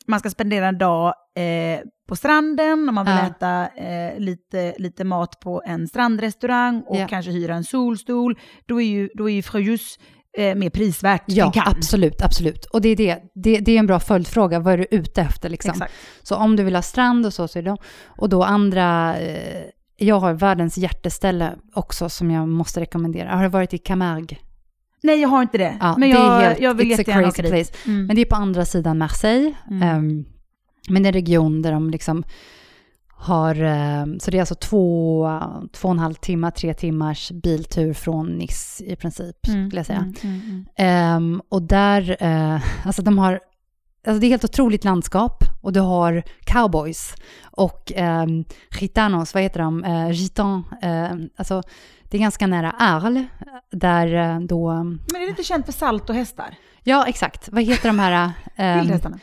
man 0.06 0.20
ska 0.20 0.30
spendera 0.30 0.68
en 0.68 0.78
dag 0.78 1.14
eh, 1.36 1.80
på 2.08 2.16
stranden, 2.16 2.88
om 2.88 2.94
man 2.94 3.06
vill 3.06 3.14
Ja. 3.14 3.26
äta 3.26 3.68
eh, 3.76 4.18
lite, 4.18 4.74
lite 4.78 5.04
mat 5.04 5.40
på 5.40 5.62
en 5.66 5.88
strandrestaurang 5.88 6.82
och 6.86 6.96
Ja. 6.96 7.06
kanske 7.08 7.30
hyra 7.30 7.54
en 7.54 7.64
solstol, 7.64 8.38
då 8.66 8.80
är 8.82 8.86
ju, 8.86 9.08
då 9.14 9.30
är 9.30 9.34
ju 9.34 9.42
Frejus 9.42 9.98
eh, 10.38 10.54
mer 10.54 10.70
prisvärt 10.70 11.22
Ja, 11.26 11.52
absolut, 11.66 12.22
absolut. 12.22 12.64
Och 12.64 12.80
det 12.80 12.88
är 12.88 12.96
det. 12.96 13.18
det. 13.34 13.58
Det 13.58 13.72
är 13.72 13.78
en 13.78 13.86
bra 13.86 14.00
följdfråga. 14.00 14.60
Vad 14.60 14.72
är 14.74 14.78
du 14.78 14.86
ute 14.90 15.22
efter 15.22 15.48
liksom? 15.48 15.70
Exakt. 15.70 15.92
Så 16.22 16.36
om 16.36 16.56
du 16.56 16.62
vill 16.64 16.74
ha 16.74 16.82
strand 16.82 17.26
och 17.26 17.32
så, 17.32 17.48
så 17.48 17.58
är 17.58 17.62
det 17.62 17.76
Och 18.06 18.28
då 18.28 18.42
andra, 18.42 19.16
eh, 19.18 19.62
jag 19.96 20.20
har 20.20 20.32
världens 20.32 20.78
hjärteställe 20.78 21.52
också 21.74 22.08
som 22.08 22.30
jag 22.30 22.48
måste 22.48 22.80
rekommendera. 22.80 23.36
Har 23.36 23.42
du 23.42 23.48
varit 23.48 23.74
i 23.74 23.78
Camargue? 23.78 24.38
Nej, 25.02 25.20
jag 25.20 25.28
har 25.28 25.42
inte 25.42 25.58
det. 25.58 25.76
Ja, 25.80 25.94
men 25.98 26.10
det 26.10 26.16
jag, 26.16 26.40
helt- 26.40 26.60
jag 26.60 26.74
vill 26.74 26.90
jättegärna 26.90 27.22
crazy 27.22 27.42
åka 27.42 27.42
dit. 27.42 27.52
place. 27.72 27.72
Mm. 27.90 28.06
Men 28.06 28.16
det 28.16 28.22
är 28.22 28.26
på 28.26 28.36
andra 28.36 28.64
sidan 28.64 28.98
Marseille. 28.98 29.54
Mm. 29.70 29.82
Ehm, 29.82 30.24
men 30.88 31.02
det 31.02 31.06
är 31.06 31.10
en 31.10 31.12
region 31.14 31.62
där 31.62 31.72
de 31.72 31.90
liksom 31.90 32.24
har, 33.18 33.54
ehm, 33.62 34.20
så 34.20 34.30
det 34.30 34.36
är 34.38 34.42
alltså 34.42 34.54
två, 34.54 35.28
två 35.72 35.88
och 35.88 35.94
en 35.94 35.98
halv 35.98 36.14
timme, 36.14 36.50
tre 36.50 36.74
timmars 36.74 37.32
biltur 37.32 37.92
från 37.92 38.26
Nice 38.26 38.84
i 38.84 38.96
princip, 38.96 39.48
Mm, 39.48 39.68
skulle 39.70 39.78
jag 39.78 39.86
säga. 39.86 40.12
Ehm, 40.76 41.42
och 41.48 41.62
där, 41.62 42.16
eh, 42.20 42.60
alltså 42.86 43.02
de 43.02 43.18
har, 43.18 43.40
alltså 44.06 44.20
det 44.20 44.26
är 44.26 44.30
helt 44.30 44.44
otroligt 44.44 44.84
landskap 44.84 45.44
och 45.62 45.72
du 45.72 45.80
har 45.80 46.22
cowboys 46.44 47.14
och 47.44 47.92
um, 47.96 48.44
gitanos, 48.80 49.34
vad 49.34 49.42
heter 49.42 49.60
de, 49.60 49.84
uh, 49.84 50.10
gitan, 50.10 50.64
eh, 50.82 51.10
alltså 51.36 51.62
det 52.02 52.16
är 52.16 52.20
ganska 52.20 52.46
nära 52.46 52.70
Arles, 52.78 53.26
där 53.70 54.14
eh, 54.14 54.40
då, 54.40 54.72
Men 54.72 55.16
är 55.16 55.20
det 55.20 55.28
inte 55.28 55.42
känt 55.42 55.66
för 55.66 55.72
salt 55.72 56.10
och 56.10 56.16
hästar? 56.16 56.54
ja 56.82 57.06
exakt, 57.06 57.48
vad 57.52 57.62
heter 57.62 57.88
de 57.88 57.98
här, 57.98 58.30
ehm, 58.56 58.78
Vildhästarna? 58.78 59.18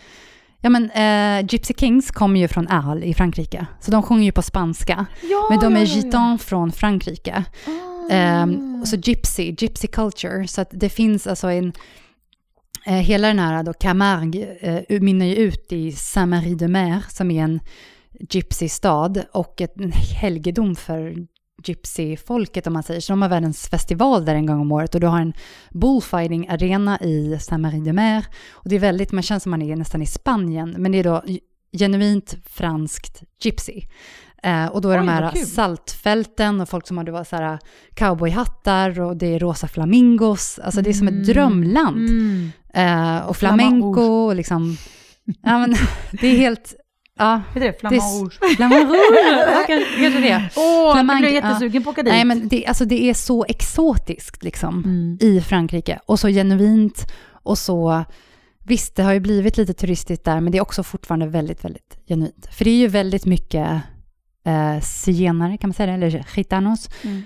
ja 0.62 0.70
men 0.70 0.92
eh, 0.92 1.46
Gypsy 1.50 1.74
Kings 1.78 2.12
kommer 2.12 2.40
ju 2.40 2.48
från 2.48 2.68
Arles 2.68 3.04
i 3.04 3.14
Frankrike, 3.14 3.66
så 3.80 3.92
de 3.92 4.04
sjunger 4.04 4.24
ju 4.24 4.32
på 4.32 4.42
spanska, 4.42 5.06
Ja, 5.22 5.48
men 5.50 5.60
de 5.60 5.76
är 5.76 5.80
ja, 5.80 5.86
ja, 5.86 5.96
gitan 5.96 6.40
från 6.40 6.72
Frankrike. 6.72 7.44
Ah. 7.68 7.94
Ehm, 8.10 8.86
så 8.86 8.96
gypsy, 8.96 9.56
gypsy 9.58 9.88
culture. 9.88 10.48
Så 10.48 10.62
att 10.62 10.70
det 10.72 10.90
finns 10.90 11.28
alltså 11.28 11.48
en... 11.48 11.74
Eh, 12.86 12.94
hela 12.94 13.28
den 13.28 13.40
här 13.40 13.64
då 13.64 13.74
Camargue 13.74 14.58
eh, 14.60 15.02
mynnar 15.02 15.26
ju 15.26 15.36
ut 15.36 15.72
i 15.72 15.92
Saint-Marie-de-Mer 15.92 17.04
som 17.10 17.32
är 17.32 17.44
en 17.44 17.60
gypsy-stad 18.30 19.24
och 19.32 19.62
ett, 19.62 19.78
en 19.78 19.92
helgedom 19.92 20.76
för 20.76 21.16
gypsy-folket 21.64 22.68
om 22.68 22.74
man 22.74 22.84
säger. 22.84 23.02
Så 23.02 23.14
de 23.14 23.22
har 23.22 23.30
världens 23.30 23.68
festival 23.68 24.26
där 24.26 24.36
en 24.36 24.46
gång 24.46 24.60
om 24.60 24.72
året 24.72 24.96
och 24.96 25.02
du 25.02 25.08
har 25.08 25.22
en 25.22 25.34
bullfighting-arena 25.72 27.00
i 27.02 27.40
Saint-Marie-de-Mer. 27.40 28.26
Och 28.52 28.70
det 28.70 28.76
är 28.76 28.80
väldigt, 28.80 29.12
man 29.12 29.24
känns 29.24 29.44
som 29.44 29.50
man 29.50 29.62
är 29.62 29.76
nästan 29.76 30.02
i 30.02 30.06
Spanien, 30.06 30.76
men 30.78 30.92
det 30.92 31.00
är 31.00 31.04
då 31.04 31.24
genuint 31.78 32.36
franskt 32.46 33.24
gypsy. 33.44 33.82
Eh, 34.44 34.66
och 34.66 34.82
då 34.82 34.90
är 34.90 34.94
Oj, 34.94 34.98
de 34.98 35.08
här 35.08 35.46
saltfälten 35.46 36.62
och 36.62 36.70
folk 36.70 36.88
som 36.88 36.98
har 36.98 37.24
så 37.24 37.36
här 37.36 37.60
cowboyhattar 37.94 39.02
och 39.02 39.18
det 39.18 39.36
är 39.36 39.40
rosa 39.40 39.68
flamingos. 39.68 40.60
Alltså 40.64 40.82
det 40.82 40.90
är 40.90 40.94
som 40.94 41.08
ett 41.08 41.26
drömland. 41.26 42.10
Mm. 42.10 42.52
Eh, 42.74 43.18
och 43.26 43.38
flamenco 43.38 44.02
och 44.02 44.36
liksom... 44.36 44.78
Ja, 45.26 45.60
men 45.60 45.76
det 46.12 46.28
är 46.28 46.38
helt... 46.38 46.76
Ja, 47.18 47.42
Heter 47.54 47.68
det 47.68 47.80
flamand? 47.80 48.34
Flamand 48.56 48.84
rouge, 48.84 49.68
kanske, 49.68 50.20
det. 50.20 50.50
Åh, 50.56 51.04
blir 51.04 51.14
jag 51.14 51.24
ja. 51.24 51.30
jättesugen 51.30 51.84
på 51.84 51.90
att 51.90 51.94
åka 51.94 52.04
dit. 52.04 52.14
Nej, 52.14 52.26
men 52.26 52.48
det, 52.48 52.66
alltså 52.66 52.86
det 52.86 53.04
är 53.04 53.14
så 53.14 53.46
exotiskt 53.48 54.44
liksom 54.44 54.84
Mm. 54.84 55.18
i 55.22 55.42
Frankrike 55.42 56.00
och 56.06 56.20
så 56.20 56.28
genuint 56.28 57.12
och 57.44 57.58
så... 57.58 58.04
Visst, 58.66 58.96
det 58.96 59.04
har 59.04 59.14
ju 59.14 59.20
blivit 59.20 59.58
lite 59.58 59.74
turistiskt 59.74 60.26
där, 60.26 60.40
men 60.40 60.52
det 60.52 60.58
är 60.58 60.62
också 60.62 60.84
fortfarande 60.84 61.28
väldigt, 61.28 61.66
väldigt 61.66 61.98
genuint. 62.08 62.48
För 62.52 62.66
det 62.66 62.72
är 62.72 62.76
ju 62.78 62.88
väldigt 62.88 63.26
mycket 63.26 63.82
eh, 64.46 64.80
zigenare, 64.82 65.58
kan 65.58 65.68
man 65.68 65.74
säga 65.74 65.88
det, 65.88 65.94
eller 65.94 66.26
gitanos, 66.36 66.90
Mm. 67.04 67.22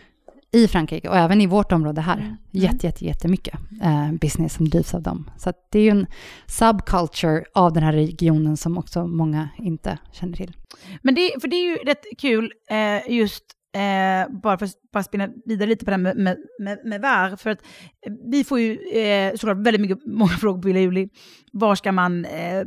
i 0.52 0.68
Frankrike 0.68 1.10
och 1.10 1.18
även 1.18 1.42
i 1.42 1.48
vårt 1.48 1.72
område 1.72 2.02
här. 2.02 2.18
Mm. 2.18 2.36
Jätte, 2.52 2.86
jätte, 2.88 3.06
jättemycket 3.06 3.60
eh, 3.84 4.12
business 4.12 4.54
som 4.54 4.70
drivs 4.70 4.94
av 4.94 5.02
dem. 5.02 5.30
Så 5.38 5.54
det 5.72 5.80
är 5.80 5.84
ju 5.84 5.90
en 5.90 6.06
subculture 6.48 7.44
av 7.54 7.74
den 7.74 7.84
här 7.84 7.94
regionen 7.94 8.58
som 8.58 8.78
också 8.78 9.08
många 9.08 9.50
inte 9.58 9.98
känner 10.12 10.34
till. 10.38 10.56
Men 11.02 11.16
det, 11.16 11.32
för 11.42 11.48
det 11.48 11.56
är 11.56 11.70
ju 11.70 11.76
rätt 11.76 12.04
kul, 12.18 12.52
eh, 12.70 13.12
just 13.18 13.44
eh, 13.76 14.34
bara 14.44 14.58
för 14.58 14.66
att 14.66 14.72
bara 14.94 15.04
spinna 15.04 15.28
vidare 15.46 15.70
lite 15.70 15.86
på 15.86 15.92
det 15.92 15.96
här 15.98 16.04
med, 16.04 16.18
med, 16.18 16.38
med, 16.60 16.80
med 16.86 17.02
VAR, 17.02 17.36
för 17.36 17.50
att 17.50 17.60
eh, 18.08 18.14
vi 18.32 18.44
får 18.44 18.60
ju 18.60 18.78
eh, 19.02 19.32
såklart 19.36 19.58
väldigt 19.58 19.82
mycket, 19.82 19.98
många 20.06 20.32
frågor 20.32 20.62
på 20.62 20.68
Villa 20.68 20.80
Juli. 20.80 21.10
Var 21.52 21.76
ska 21.76 21.92
man, 21.92 22.26
eh, 22.26 22.64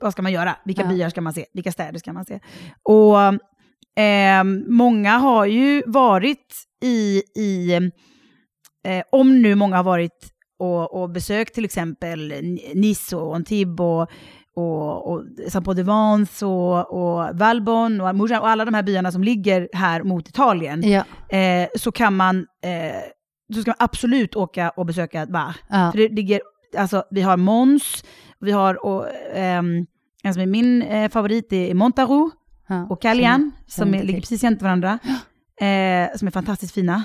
vad 0.00 0.12
ska 0.12 0.22
man 0.22 0.32
göra? 0.32 0.56
Vilka 0.64 0.82
Ja. 0.82 0.88
byar 0.88 1.08
ska 1.08 1.20
man 1.20 1.32
se? 1.32 1.44
Vilka 1.52 1.72
städer 1.72 1.98
ska 1.98 2.12
man 2.12 2.24
se? 2.24 2.40
Och 2.82 3.16
eh, 3.98 4.44
många 4.68 5.18
har 5.18 5.46
ju 5.46 5.82
varit 5.86 6.54
i, 6.84 7.22
i 7.36 7.72
eh, 8.84 9.02
om 9.12 9.42
nu 9.42 9.54
många 9.54 9.76
har 9.76 9.84
varit 9.84 10.32
och, 10.58 11.02
och 11.02 11.10
besökt 11.10 11.54
till 11.54 11.64
exempel 11.64 12.34
Nice 12.74 13.16
och 13.16 13.36
Antibes 13.36 13.80
och, 13.80 14.10
och, 14.56 15.12
och 15.12 15.24
Saint-Paul-de-Vence 15.48 16.46
och, 16.46 16.92
och 16.92 17.38
Valbonne 17.38 18.04
och 18.04 18.14
Mougins 18.14 18.40
och 18.40 18.48
alla 18.48 18.64
de 18.64 18.74
här 18.74 18.82
byarna 18.82 19.12
som 19.12 19.24
ligger 19.24 19.68
här 19.72 20.02
mot 20.02 20.28
Italien, 20.28 20.82
Ja, 20.82 21.04
eh, 21.36 21.68
så 21.76 21.92
kan 21.92 22.16
man, 22.16 22.38
eh, 22.38 23.00
så 23.54 23.62
ska 23.62 23.70
man 23.70 23.76
absolut 23.78 24.36
åka 24.36 24.70
och 24.70 24.86
besöka 24.86 25.26
Var. 25.26 25.54
ja. 25.68 25.90
För 25.92 25.98
det 25.98 26.08
ligger, 26.08 26.40
alltså 26.76 27.04
vi 27.10 27.22
har 27.22 27.36
Mons, 27.36 28.04
vi 28.40 28.52
har, 28.52 28.84
och, 28.84 29.06
ehm, 29.34 29.86
en 30.22 30.34
som 30.34 30.42
är 30.42 30.46
min 30.46 30.82
eh, 30.82 31.10
favorit 31.10 31.52
är 31.52 31.74
Montarou 31.74 32.30
ja. 32.70 32.86
och 32.90 33.02
Känner- 33.02 33.50
som 33.66 33.94
är, 33.94 34.02
ligger 34.02 34.20
precis 34.20 34.42
jämte 34.42 34.64
varandra, 34.64 34.98
eh, 35.60 36.16
som 36.18 36.26
är 36.28 36.30
fantastiskt 36.30 36.74
fina. 36.74 37.04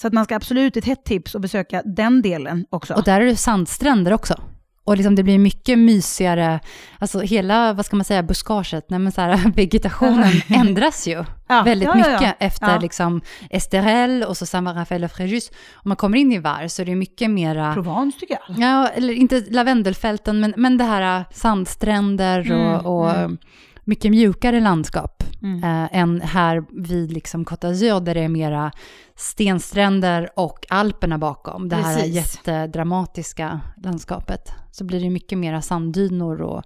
Så 0.00 0.06
att 0.06 0.12
man 0.12 0.24
ska 0.24 0.36
absolut, 0.36 0.76
ett 0.76 0.84
hett 0.84 1.04
tips 1.04 1.34
att 1.34 1.42
besöka 1.42 1.82
den 1.84 2.22
delen 2.22 2.66
också. 2.70 2.94
Och 2.94 3.04
där 3.04 3.20
är 3.20 3.24
det 3.26 3.36
sandstränder 3.36 4.12
också. 4.12 4.40
Och 4.84 4.96
liksom 4.96 5.14
det 5.14 5.22
blir 5.22 5.38
mycket 5.38 5.78
mysigare, 5.78 6.60
alltså 6.98 7.20
hela, 7.20 7.72
vad 7.72 7.86
ska 7.86 7.96
man 7.96 8.04
säga, 8.04 8.22
buskaget, 8.22 8.90
nej 8.90 8.98
men 8.98 9.12
så 9.12 9.20
här, 9.20 9.52
vegetationen 9.56 10.32
ändras 10.48 11.06
ju 11.08 11.12
Ja, 11.48 11.62
väldigt 11.62 11.88
ja, 11.88 11.98
ja, 11.98 12.12
mycket 12.12 12.36
efter 12.40 12.80
liksom 12.80 13.20
Esterel 13.50 14.22
och 14.22 14.36
så 14.36 14.46
Saint 14.46 14.68
Raphael 14.68 15.04
och 15.04 15.10
Fréjus. 15.10 15.50
Om 15.74 15.88
man 15.88 15.96
kommer 15.96 16.18
in 16.18 16.32
i 16.32 16.38
Var 16.38 16.68
så 16.68 16.82
är 16.82 16.86
det 16.86 16.94
mycket 16.94 17.30
mera, 17.30 17.74
Provence 17.74 18.20
tycker 18.20 18.38
jag. 18.48 18.58
ja, 18.58 18.88
eller 18.88 19.14
inte 19.14 19.44
lavendelfälten, 19.50 20.40
men, 20.40 20.54
men 20.56 20.76
det 20.78 20.84
här 20.84 21.18
äh, 21.20 21.24
sandstränder 21.32 22.38
och, 22.52 22.74
Mm, 22.74 22.86
och 22.86 23.10
mm. 23.16 23.38
Mycket 23.86 24.10
mjukare 24.10 24.60
landskap 24.60 25.22
Mm. 25.42 25.64
eh, 25.64 25.98
än 26.00 26.20
här 26.20 26.64
vid 26.82 27.12
liksom 27.12 27.44
Côte 27.44 27.66
d'Azur 27.68 28.00
där 28.00 28.14
det 28.14 28.20
är 28.20 28.28
mera 28.28 28.72
stenstränder 29.16 30.28
och 30.36 30.66
Alperna 30.68 31.18
bakom. 31.18 31.68
Det 31.68 31.76
här 31.76 31.96
Precis. 31.96 32.14
jättedramatiska 32.14 33.60
landskapet. 33.82 34.52
Så 34.70 34.84
blir 34.84 35.00
det 35.00 35.10
mycket 35.10 35.38
mera 35.38 35.62
sanddynor 35.62 36.42
och 36.42 36.62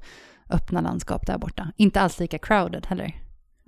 öppna 0.50 0.80
landskap 0.80 1.26
där 1.26 1.38
borta. 1.38 1.72
Inte 1.76 2.00
alls 2.00 2.20
lika 2.20 2.38
crowded 2.38 2.86
heller. 2.86 3.20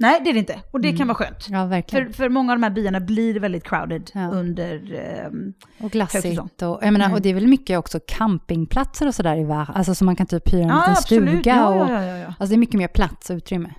Nej, 0.02 0.20
det 0.24 0.30
är 0.30 0.32
det 0.34 0.38
inte. 0.38 0.60
Och 0.70 0.80
det 0.80 0.88
Mm. 0.88 0.98
kan 0.98 1.06
vara 1.08 1.14
skönt. 1.14 1.46
Ja, 1.50 1.64
verkligen. 1.66 2.06
För, 2.06 2.12
för 2.12 2.28
många 2.28 2.52
av 2.52 2.58
de 2.58 2.62
här 2.62 2.70
byarna 2.70 3.00
blir 3.00 3.40
väldigt 3.40 3.64
crowded 3.64 4.10
Ja. 4.14 4.28
under... 4.30 4.94
ehm, 5.26 5.52
och 5.80 5.90
glassigt. 5.90 6.38
Och, 6.62 6.78
jag 6.82 6.92
menar, 6.92 7.04
Mm. 7.04 7.12
och 7.14 7.22
det 7.22 7.28
är 7.28 7.34
väl 7.34 7.46
mycket 7.46 7.78
också 7.78 8.00
campingplatser 8.06 9.06
och 9.06 9.14
sådär 9.14 9.36
i 9.36 9.44
Var. 9.44 9.70
Alltså 9.74 9.94
så 9.94 10.04
man 10.04 10.16
kan 10.16 10.26
typ 10.26 10.52
hyra 10.52 10.62
en 10.62 10.68
ja, 10.68 10.76
liten 10.78 10.92
absolut. 10.92 11.28
stuga. 11.30 11.56
Ja, 11.56 11.68
och, 11.68 11.90
ja, 11.90 12.02
ja, 12.04 12.16
ja. 12.16 12.26
Alltså 12.26 12.46
det 12.46 12.54
är 12.54 12.58
mycket 12.58 12.78
mer 12.78 12.88
plats 12.88 13.30
och 13.30 13.34
utrymme. 13.36 13.70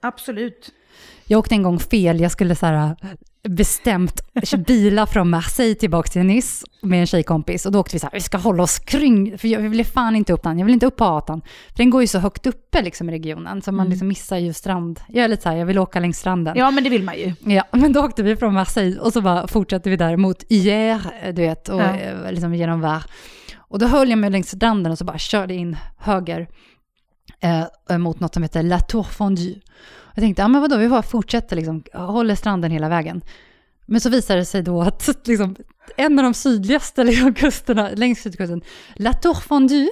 Absolut. 0.00 0.70
Jag 1.26 1.38
åkte 1.38 1.54
en 1.54 1.62
gång 1.62 1.78
fel, 1.78 2.20
jag 2.20 2.30
skulle 2.32 2.54
så 2.54 2.66
här 2.66 2.96
bestämt 3.48 4.20
bila 4.66 5.06
från 5.06 5.30
Marseille 5.30 5.74
tillbaka 5.74 6.08
till 6.10 6.22
Nice 6.22 6.66
med 6.82 7.00
en 7.00 7.06
tjejkompis 7.06 7.66
och 7.66 7.72
då 7.72 7.80
åkte 7.80 7.96
vi 7.96 8.00
så 8.00 8.06
här, 8.06 8.12
vi 8.14 8.20
ska 8.20 8.38
hålla 8.38 8.62
oss 8.62 8.78
kring, 8.78 9.38
för 9.38 9.48
jag 9.48 9.60
ville 9.60 9.84
fan 9.84 10.16
inte 10.16 10.32
upp 10.32 10.42
den, 10.42 10.58
jag 10.58 10.66
vill 10.66 10.74
inte 10.74 10.86
upp 10.86 10.96
på 10.96 11.04
Atan, 11.04 11.40
för 11.68 11.76
den 11.76 11.90
går 11.90 12.00
ju 12.00 12.06
så 12.06 12.18
högt 12.18 12.46
uppe 12.46 12.82
liksom 12.82 13.08
i 13.08 13.12
regionen 13.12 13.62
så 13.62 13.72
man 13.72 13.80
Mm. 13.80 13.90
liksom 13.90 14.08
missar 14.08 14.36
ju 14.38 14.52
strand, 14.52 15.00
jag 15.08 15.24
är 15.24 15.28
lite 15.28 15.42
så 15.42 15.48
här, 15.48 15.56
jag 15.56 15.66
vill 15.66 15.78
åka 15.78 16.00
längs 16.00 16.18
stranden. 16.18 16.54
Ja, 16.56 16.70
men 16.70 16.84
det 16.84 16.90
vill 16.90 17.02
man 17.02 17.18
ju. 17.18 17.34
Ja, 17.54 17.64
men 17.72 17.92
då 17.92 18.04
åkte 18.04 18.22
vi 18.22 18.36
från 18.36 18.54
Marseille 18.54 19.00
och 19.00 19.12
så 19.12 19.20
bara 19.20 19.46
fortsatte 19.48 19.90
vi 19.90 19.96
där 19.96 20.16
mot 20.16 20.42
Hyères, 20.50 21.32
du 21.32 21.42
vet, 21.42 21.68
och 21.68 21.80
Ja. 21.80 21.96
eh, 21.98 22.32
liksom 22.32 22.54
genom 22.54 22.80
Var. 22.80 23.02
Och 23.58 23.78
då 23.78 23.86
höll 23.86 24.10
jag 24.10 24.18
mig 24.18 24.30
längs 24.30 24.48
stranden 24.50 24.92
och 24.92 24.98
så 24.98 25.04
bara 25.04 25.18
körde 25.18 25.54
in 25.54 25.76
höger 25.98 26.48
eh, 27.90 27.98
mot 27.98 28.20
något 28.20 28.34
som 28.34 28.42
heter 28.42 28.62
La 28.62 28.78
Tour 28.78 29.02
Fondue. 29.02 29.54
Jag 30.14 30.22
tänkte, 30.22 30.42
ja 30.42 30.48
men 30.48 30.60
vadå, 30.60 30.76
vi 30.76 30.88
bara 30.88 31.02
fortsätter 31.02 31.56
liksom, 31.56 31.84
håller 31.92 32.34
stranden 32.34 32.70
hela 32.70 32.88
vägen. 32.88 33.22
Men 33.86 34.00
så 34.00 34.10
visade 34.10 34.40
det 34.40 34.44
sig 34.44 34.62
då 34.62 34.82
att 34.82 35.08
liksom, 35.24 35.56
en 35.96 36.18
av 36.18 36.22
de 36.22 36.34
sydligaste 36.34 37.04
liksom, 37.04 37.34
kusterna, 37.34 37.90
längs 37.94 38.22
sydkusten, 38.22 38.62
La 38.96 39.12
Tour 39.12 39.34
Fondue, 39.34 39.90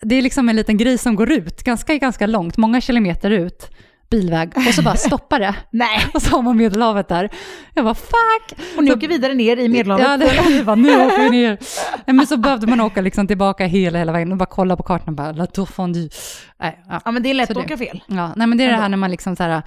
det 0.00 0.14
är 0.14 0.22
liksom 0.22 0.48
en 0.48 0.56
liten 0.56 0.76
grej 0.76 0.98
som 0.98 1.16
går 1.16 1.32
ut, 1.32 1.62
ganska, 1.62 1.96
ganska 1.96 2.26
långt, 2.26 2.56
många 2.56 2.80
kilometer 2.80 3.30
ut, 3.30 3.70
bilväg, 4.10 4.52
och 4.56 4.62
så 4.74 4.82
bara 4.82 4.96
stoppar 4.96 5.40
det. 5.40 5.54
Nej. 5.70 6.06
Och 6.14 6.22
så 6.22 6.36
har 6.36 6.42
man 6.42 6.56
Medelhavet 6.56 7.08
där. 7.08 7.30
Jag 7.74 7.84
bara 7.84 7.94
fuck! 7.94 8.58
Och 8.76 8.84
ni 8.84 8.90
Så- 8.90 8.96
åker 8.96 9.08
vidare 9.08 9.34
ner 9.34 9.56
i 9.56 9.68
Medelhavet. 9.68 10.06
Ja, 10.06 10.16
det, 10.48 10.64
bara, 10.64 10.76
nu 10.76 11.06
åker 11.06 11.22
vi 11.22 11.30
ner. 11.30 11.58
Nej, 12.06 12.16
men 12.16 12.26
så 12.26 12.36
behövde 12.36 12.66
man 12.66 12.80
åka 12.80 13.00
liksom 13.00 13.26
tillbaka 13.26 13.66
hela, 13.66 13.98
hela 13.98 14.12
vägen 14.12 14.32
och 14.32 14.38
bara 14.38 14.46
kolla 14.46 14.76
på 14.76 14.82
kartan 14.82 15.08
och 15.08 15.14
bara, 15.14 15.32
La 15.32 15.46
Tour 15.46 15.66
Fondue. 15.66 16.08
Nej, 16.60 16.84
ja. 16.88 17.00
Ja, 17.04 17.10
men 17.10 17.22
det 17.22 17.30
är 17.30 17.34
lätt 17.34 17.46
Så 17.46 17.52
att 17.52 17.68
det- 17.68 17.74
åka 17.74 17.84
fel. 17.84 18.02
Ja, 18.06 18.32
nej 18.36 18.46
men 18.46 18.58
det 18.58 18.64
är 18.64 18.68
det 18.68 18.76
här 18.76 18.88
när 18.88 18.96
man 18.96 19.10
liksom 19.10 19.36
så 19.36 19.42
här 19.42 19.62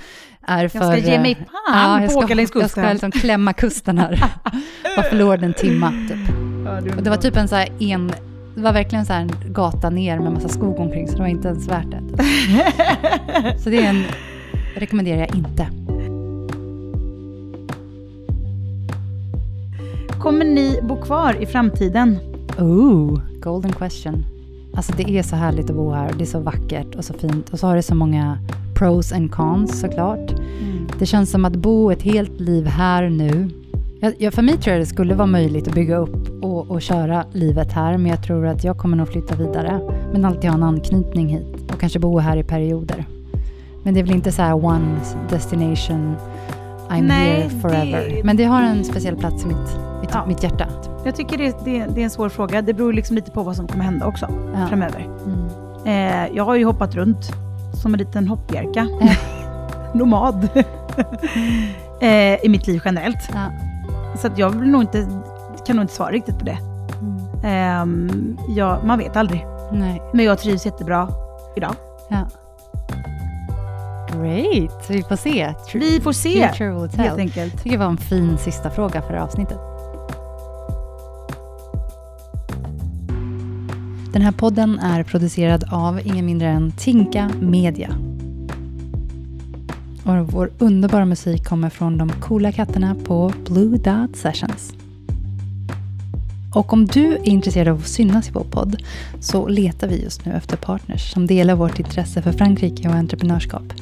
är 0.47 0.67
för... 0.67 0.79
Jag 0.79 0.87
ska 1.01 1.11
ge 1.11 1.19
mig 1.19 1.47
fan 1.71 2.01
jag 2.03 2.13
på 2.13 2.19
åka 2.19 2.33
längs 2.35 2.51
Jag 2.55 2.63
kusten. 2.63 2.83
ska 2.83 2.93
liksom 2.93 3.11
klämma 3.11 3.53
kusten 3.53 3.97
här. 3.97 4.23
Bara 4.95 5.03
förlorade 5.09 5.45
en 5.45 5.53
timma 5.53 5.89
typ. 6.09 6.97
Och 6.97 7.03
det 7.03 7.09
var 7.09 7.17
typ 7.17 7.35
en 7.37 7.47
så 7.47 7.55
här 7.55 7.69
en... 7.79 8.11
Det 8.55 8.61
var 8.61 8.73
verkligen 8.73 9.05
så 9.05 9.13
en 9.13 9.31
gata 9.45 9.89
ner 9.89 10.19
med 10.19 10.31
massa 10.31 10.49
skog 10.49 10.79
omkring 10.79 11.07
så 11.07 11.13
det 11.13 11.21
var 11.21 11.27
inte 11.27 11.47
ens 11.47 11.67
värt 11.67 11.91
det. 11.91 12.23
Så 13.59 13.69
det 13.69 13.77
är 13.77 13.89
en... 13.89 14.03
rekommenderar 14.75 15.19
jag 15.19 15.35
inte. 15.35 15.67
Kommer 20.19 20.45
ni 20.45 20.79
bo 20.83 21.01
kvar 21.01 21.41
i 21.41 21.45
framtiden? 21.45 22.17
Ooh, 22.59 23.21
golden 23.41 23.71
question. 23.71 24.25
Alltså 24.75 24.93
det 24.97 25.17
är 25.17 25.23
så 25.23 25.35
härligt 25.35 25.69
att 25.69 25.75
bo 25.75 25.91
här. 25.91 26.13
Det 26.17 26.23
är 26.23 26.25
så 26.25 26.39
vackert 26.39 26.95
och 26.95 27.05
så 27.05 27.13
fint. 27.13 27.49
Och 27.49 27.59
så 27.59 27.67
har 27.67 27.75
det 27.75 27.83
så 27.83 27.95
många 27.95 28.39
pros 28.75 29.11
and 29.11 29.31
cons 29.31 29.79
såklart. 29.79 30.33
Det 30.99 31.05
känns 31.05 31.31
som 31.31 31.45
att 31.45 31.55
bo 31.55 31.91
ett 31.91 32.01
helt 32.01 32.39
liv 32.39 32.65
här 32.65 33.09
nu. 33.09 33.49
Jag, 34.01 34.13
jag, 34.17 34.33
för 34.33 34.41
mig 34.41 34.57
tror 34.57 34.73
jag 34.73 34.81
det 34.81 34.85
skulle 34.85 35.15
vara 35.15 35.27
möjligt 35.27 35.67
att 35.67 35.73
bygga 35.73 35.97
upp 35.97 36.43
och, 36.43 36.71
och 36.71 36.81
köra 36.81 37.25
livet 37.33 37.71
här. 37.73 37.97
Men 37.97 38.11
jag 38.11 38.23
tror 38.23 38.47
att 38.47 38.63
jag 38.63 38.77
kommer 38.77 38.97
nog 38.97 39.07
flytta 39.07 39.35
vidare. 39.35 39.79
Men 40.13 40.25
alltid 40.25 40.49
ha 40.49 40.57
en 40.57 40.63
anknytning 40.63 41.27
hit. 41.27 41.71
Och 41.73 41.79
kanske 41.79 41.99
bo 41.99 42.19
här 42.19 42.37
i 42.37 42.43
perioder. 42.43 43.05
Men 43.83 43.93
det 43.93 43.99
är 43.99 44.03
väl 44.03 44.15
inte 44.15 44.31
så 44.31 44.41
här 44.41 44.65
one 44.65 44.99
destination, 45.29 46.15
I'm 46.89 47.01
Nej, 47.01 47.41
here 47.41 47.49
forever. 47.49 48.09
det- 48.09 48.23
Men 48.23 48.37
det 48.37 48.43
har 48.43 48.61
en 48.61 48.83
speciell 48.83 49.15
plats 49.15 49.43
i 49.43 49.47
mitt, 49.47 49.57
mitt, 50.01 50.09
Ja. 50.13 50.25
mitt 50.27 50.43
hjärta. 50.43 50.65
Jag 51.05 51.15
tycker 51.15 51.37
det, 51.37 51.55
det, 51.65 51.85
det 51.95 52.01
är 52.01 52.03
en 52.03 52.09
svår 52.09 52.29
fråga. 52.29 52.61
Det 52.61 52.73
beror 52.73 52.93
liksom 52.93 53.15
lite 53.15 53.31
på 53.31 53.43
vad 53.43 53.55
som 53.55 53.67
kommer 53.67 53.83
hända 53.83 54.05
också 54.05 54.27
Ja. 54.55 54.67
framöver. 54.67 55.07
Mm. 55.25 55.45
Eh, 55.85 56.35
jag 56.37 56.45
har 56.45 56.55
ju 56.55 56.65
hoppat 56.65 56.95
runt 56.95 57.31
som 57.81 57.93
en 57.93 57.99
liten 57.99 58.27
hoppjerka. 58.27 58.87
Nomad. 59.93 60.49
eh, 62.01 62.45
I 62.45 62.49
mitt 62.49 62.67
liv 62.67 62.81
generellt. 62.85 63.29
Ja. 63.33 63.45
Så 64.17 64.27
att 64.27 64.37
jag 64.37 64.49
vill 64.49 64.69
nog 64.69 64.81
inte, 64.81 65.07
kan 65.67 65.75
nog 65.75 65.83
inte 65.83 65.93
svara 65.93 66.11
riktigt 66.11 66.39
på 66.39 66.45
det. 66.45 66.57
Mm. 67.01 67.19
Ehm, 67.43 68.37
ja, 68.47 68.79
man 68.85 68.99
vet 68.99 69.15
aldrig. 69.15 69.45
Nej. 69.71 70.01
Men 70.13 70.25
jag 70.25 70.37
trivs 70.39 70.65
jättebra 70.65 71.09
idag. 71.55 71.75
Ja. 72.09 72.17
Great, 74.13 74.85
vi 74.89 75.03
får 75.03 75.15
se. 75.15 75.47
Tr- 75.47 75.79
Vi 75.79 75.99
får 76.01 76.11
se, 76.13 76.47
Future 76.49 76.71
will 76.71 76.89
helt 76.99 77.19
enkelt. 77.19 77.53
tycker 77.57 77.71
det 77.71 77.77
var 77.77 77.85
en 77.85 77.97
fin 77.97 78.37
sista 78.37 78.69
fråga 78.69 79.01
för 79.01 79.13
det 79.13 79.19
här 79.19 79.25
avsnittet. 79.25 79.57
Den 84.13 84.21
här 84.21 84.31
podden 84.31 84.79
är 84.79 85.03
producerad 85.03 85.63
av 85.71 85.99
ingen 86.03 86.25
mindre 86.25 86.47
än 86.47 86.71
Tinka 86.71 87.29
Media. 87.41 87.89
Och 90.09 90.31
vår 90.31 90.51
underbara 90.57 91.05
musik 91.05 91.45
kommer 91.45 91.69
från 91.69 91.97
de 91.97 92.09
coola 92.09 92.51
katterna 92.51 92.95
på 93.05 93.33
Blue 93.45 93.77
Dot 93.77 94.15
Sessions. 94.15 94.73
Och 96.53 96.73
om 96.73 96.85
du 96.85 97.13
är 97.13 97.27
intresserad 97.27 97.67
av 97.67 97.77
att 97.77 97.87
synas 97.87 98.27
i 98.27 98.31
vår 98.31 98.43
podd 98.43 98.83
så 99.19 99.47
letar 99.47 99.87
vi 99.87 100.03
just 100.03 100.25
nu 100.25 100.33
efter 100.33 100.57
partners 100.57 101.11
som 101.11 101.27
delar 101.27 101.55
vårt 101.55 101.79
intresse 101.79 102.21
för 102.21 102.31
Frankrike 102.31 102.89
och 102.89 102.95
entreprenörskap. 102.95 103.73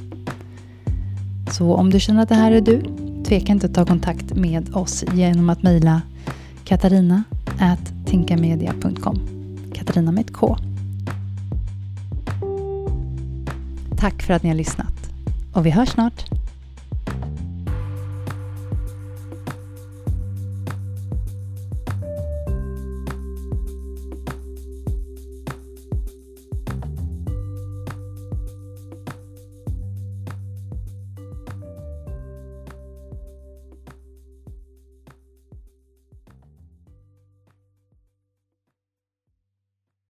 Så 1.51 1.75
om 1.75 1.89
du 1.89 1.99
känner 1.99 2.23
att 2.23 2.29
det 2.29 2.35
här 2.35 2.51
är 2.51 2.61
du, 2.61 2.83
tveka 3.25 3.51
inte 3.51 3.65
att 3.65 3.73
ta 3.73 3.85
kontakt 3.85 4.35
med 4.35 4.75
oss 4.75 5.03
genom 5.13 5.49
att 5.49 5.63
mejla 5.63 6.01
katarina 6.65 7.23
tinkamedia.com. 8.05 9.19
Katarina 9.73 10.11
med 10.11 10.25
ett 10.25 10.33
K. 10.33 10.57
Tack 13.97 14.21
för 14.21 14.33
att 14.33 14.43
ni 14.43 14.49
har 14.49 14.55
lyssnat 14.55 14.96
och 15.57 15.65
vi 15.65 15.69
hörs 15.69 15.89
snart. 15.89 16.25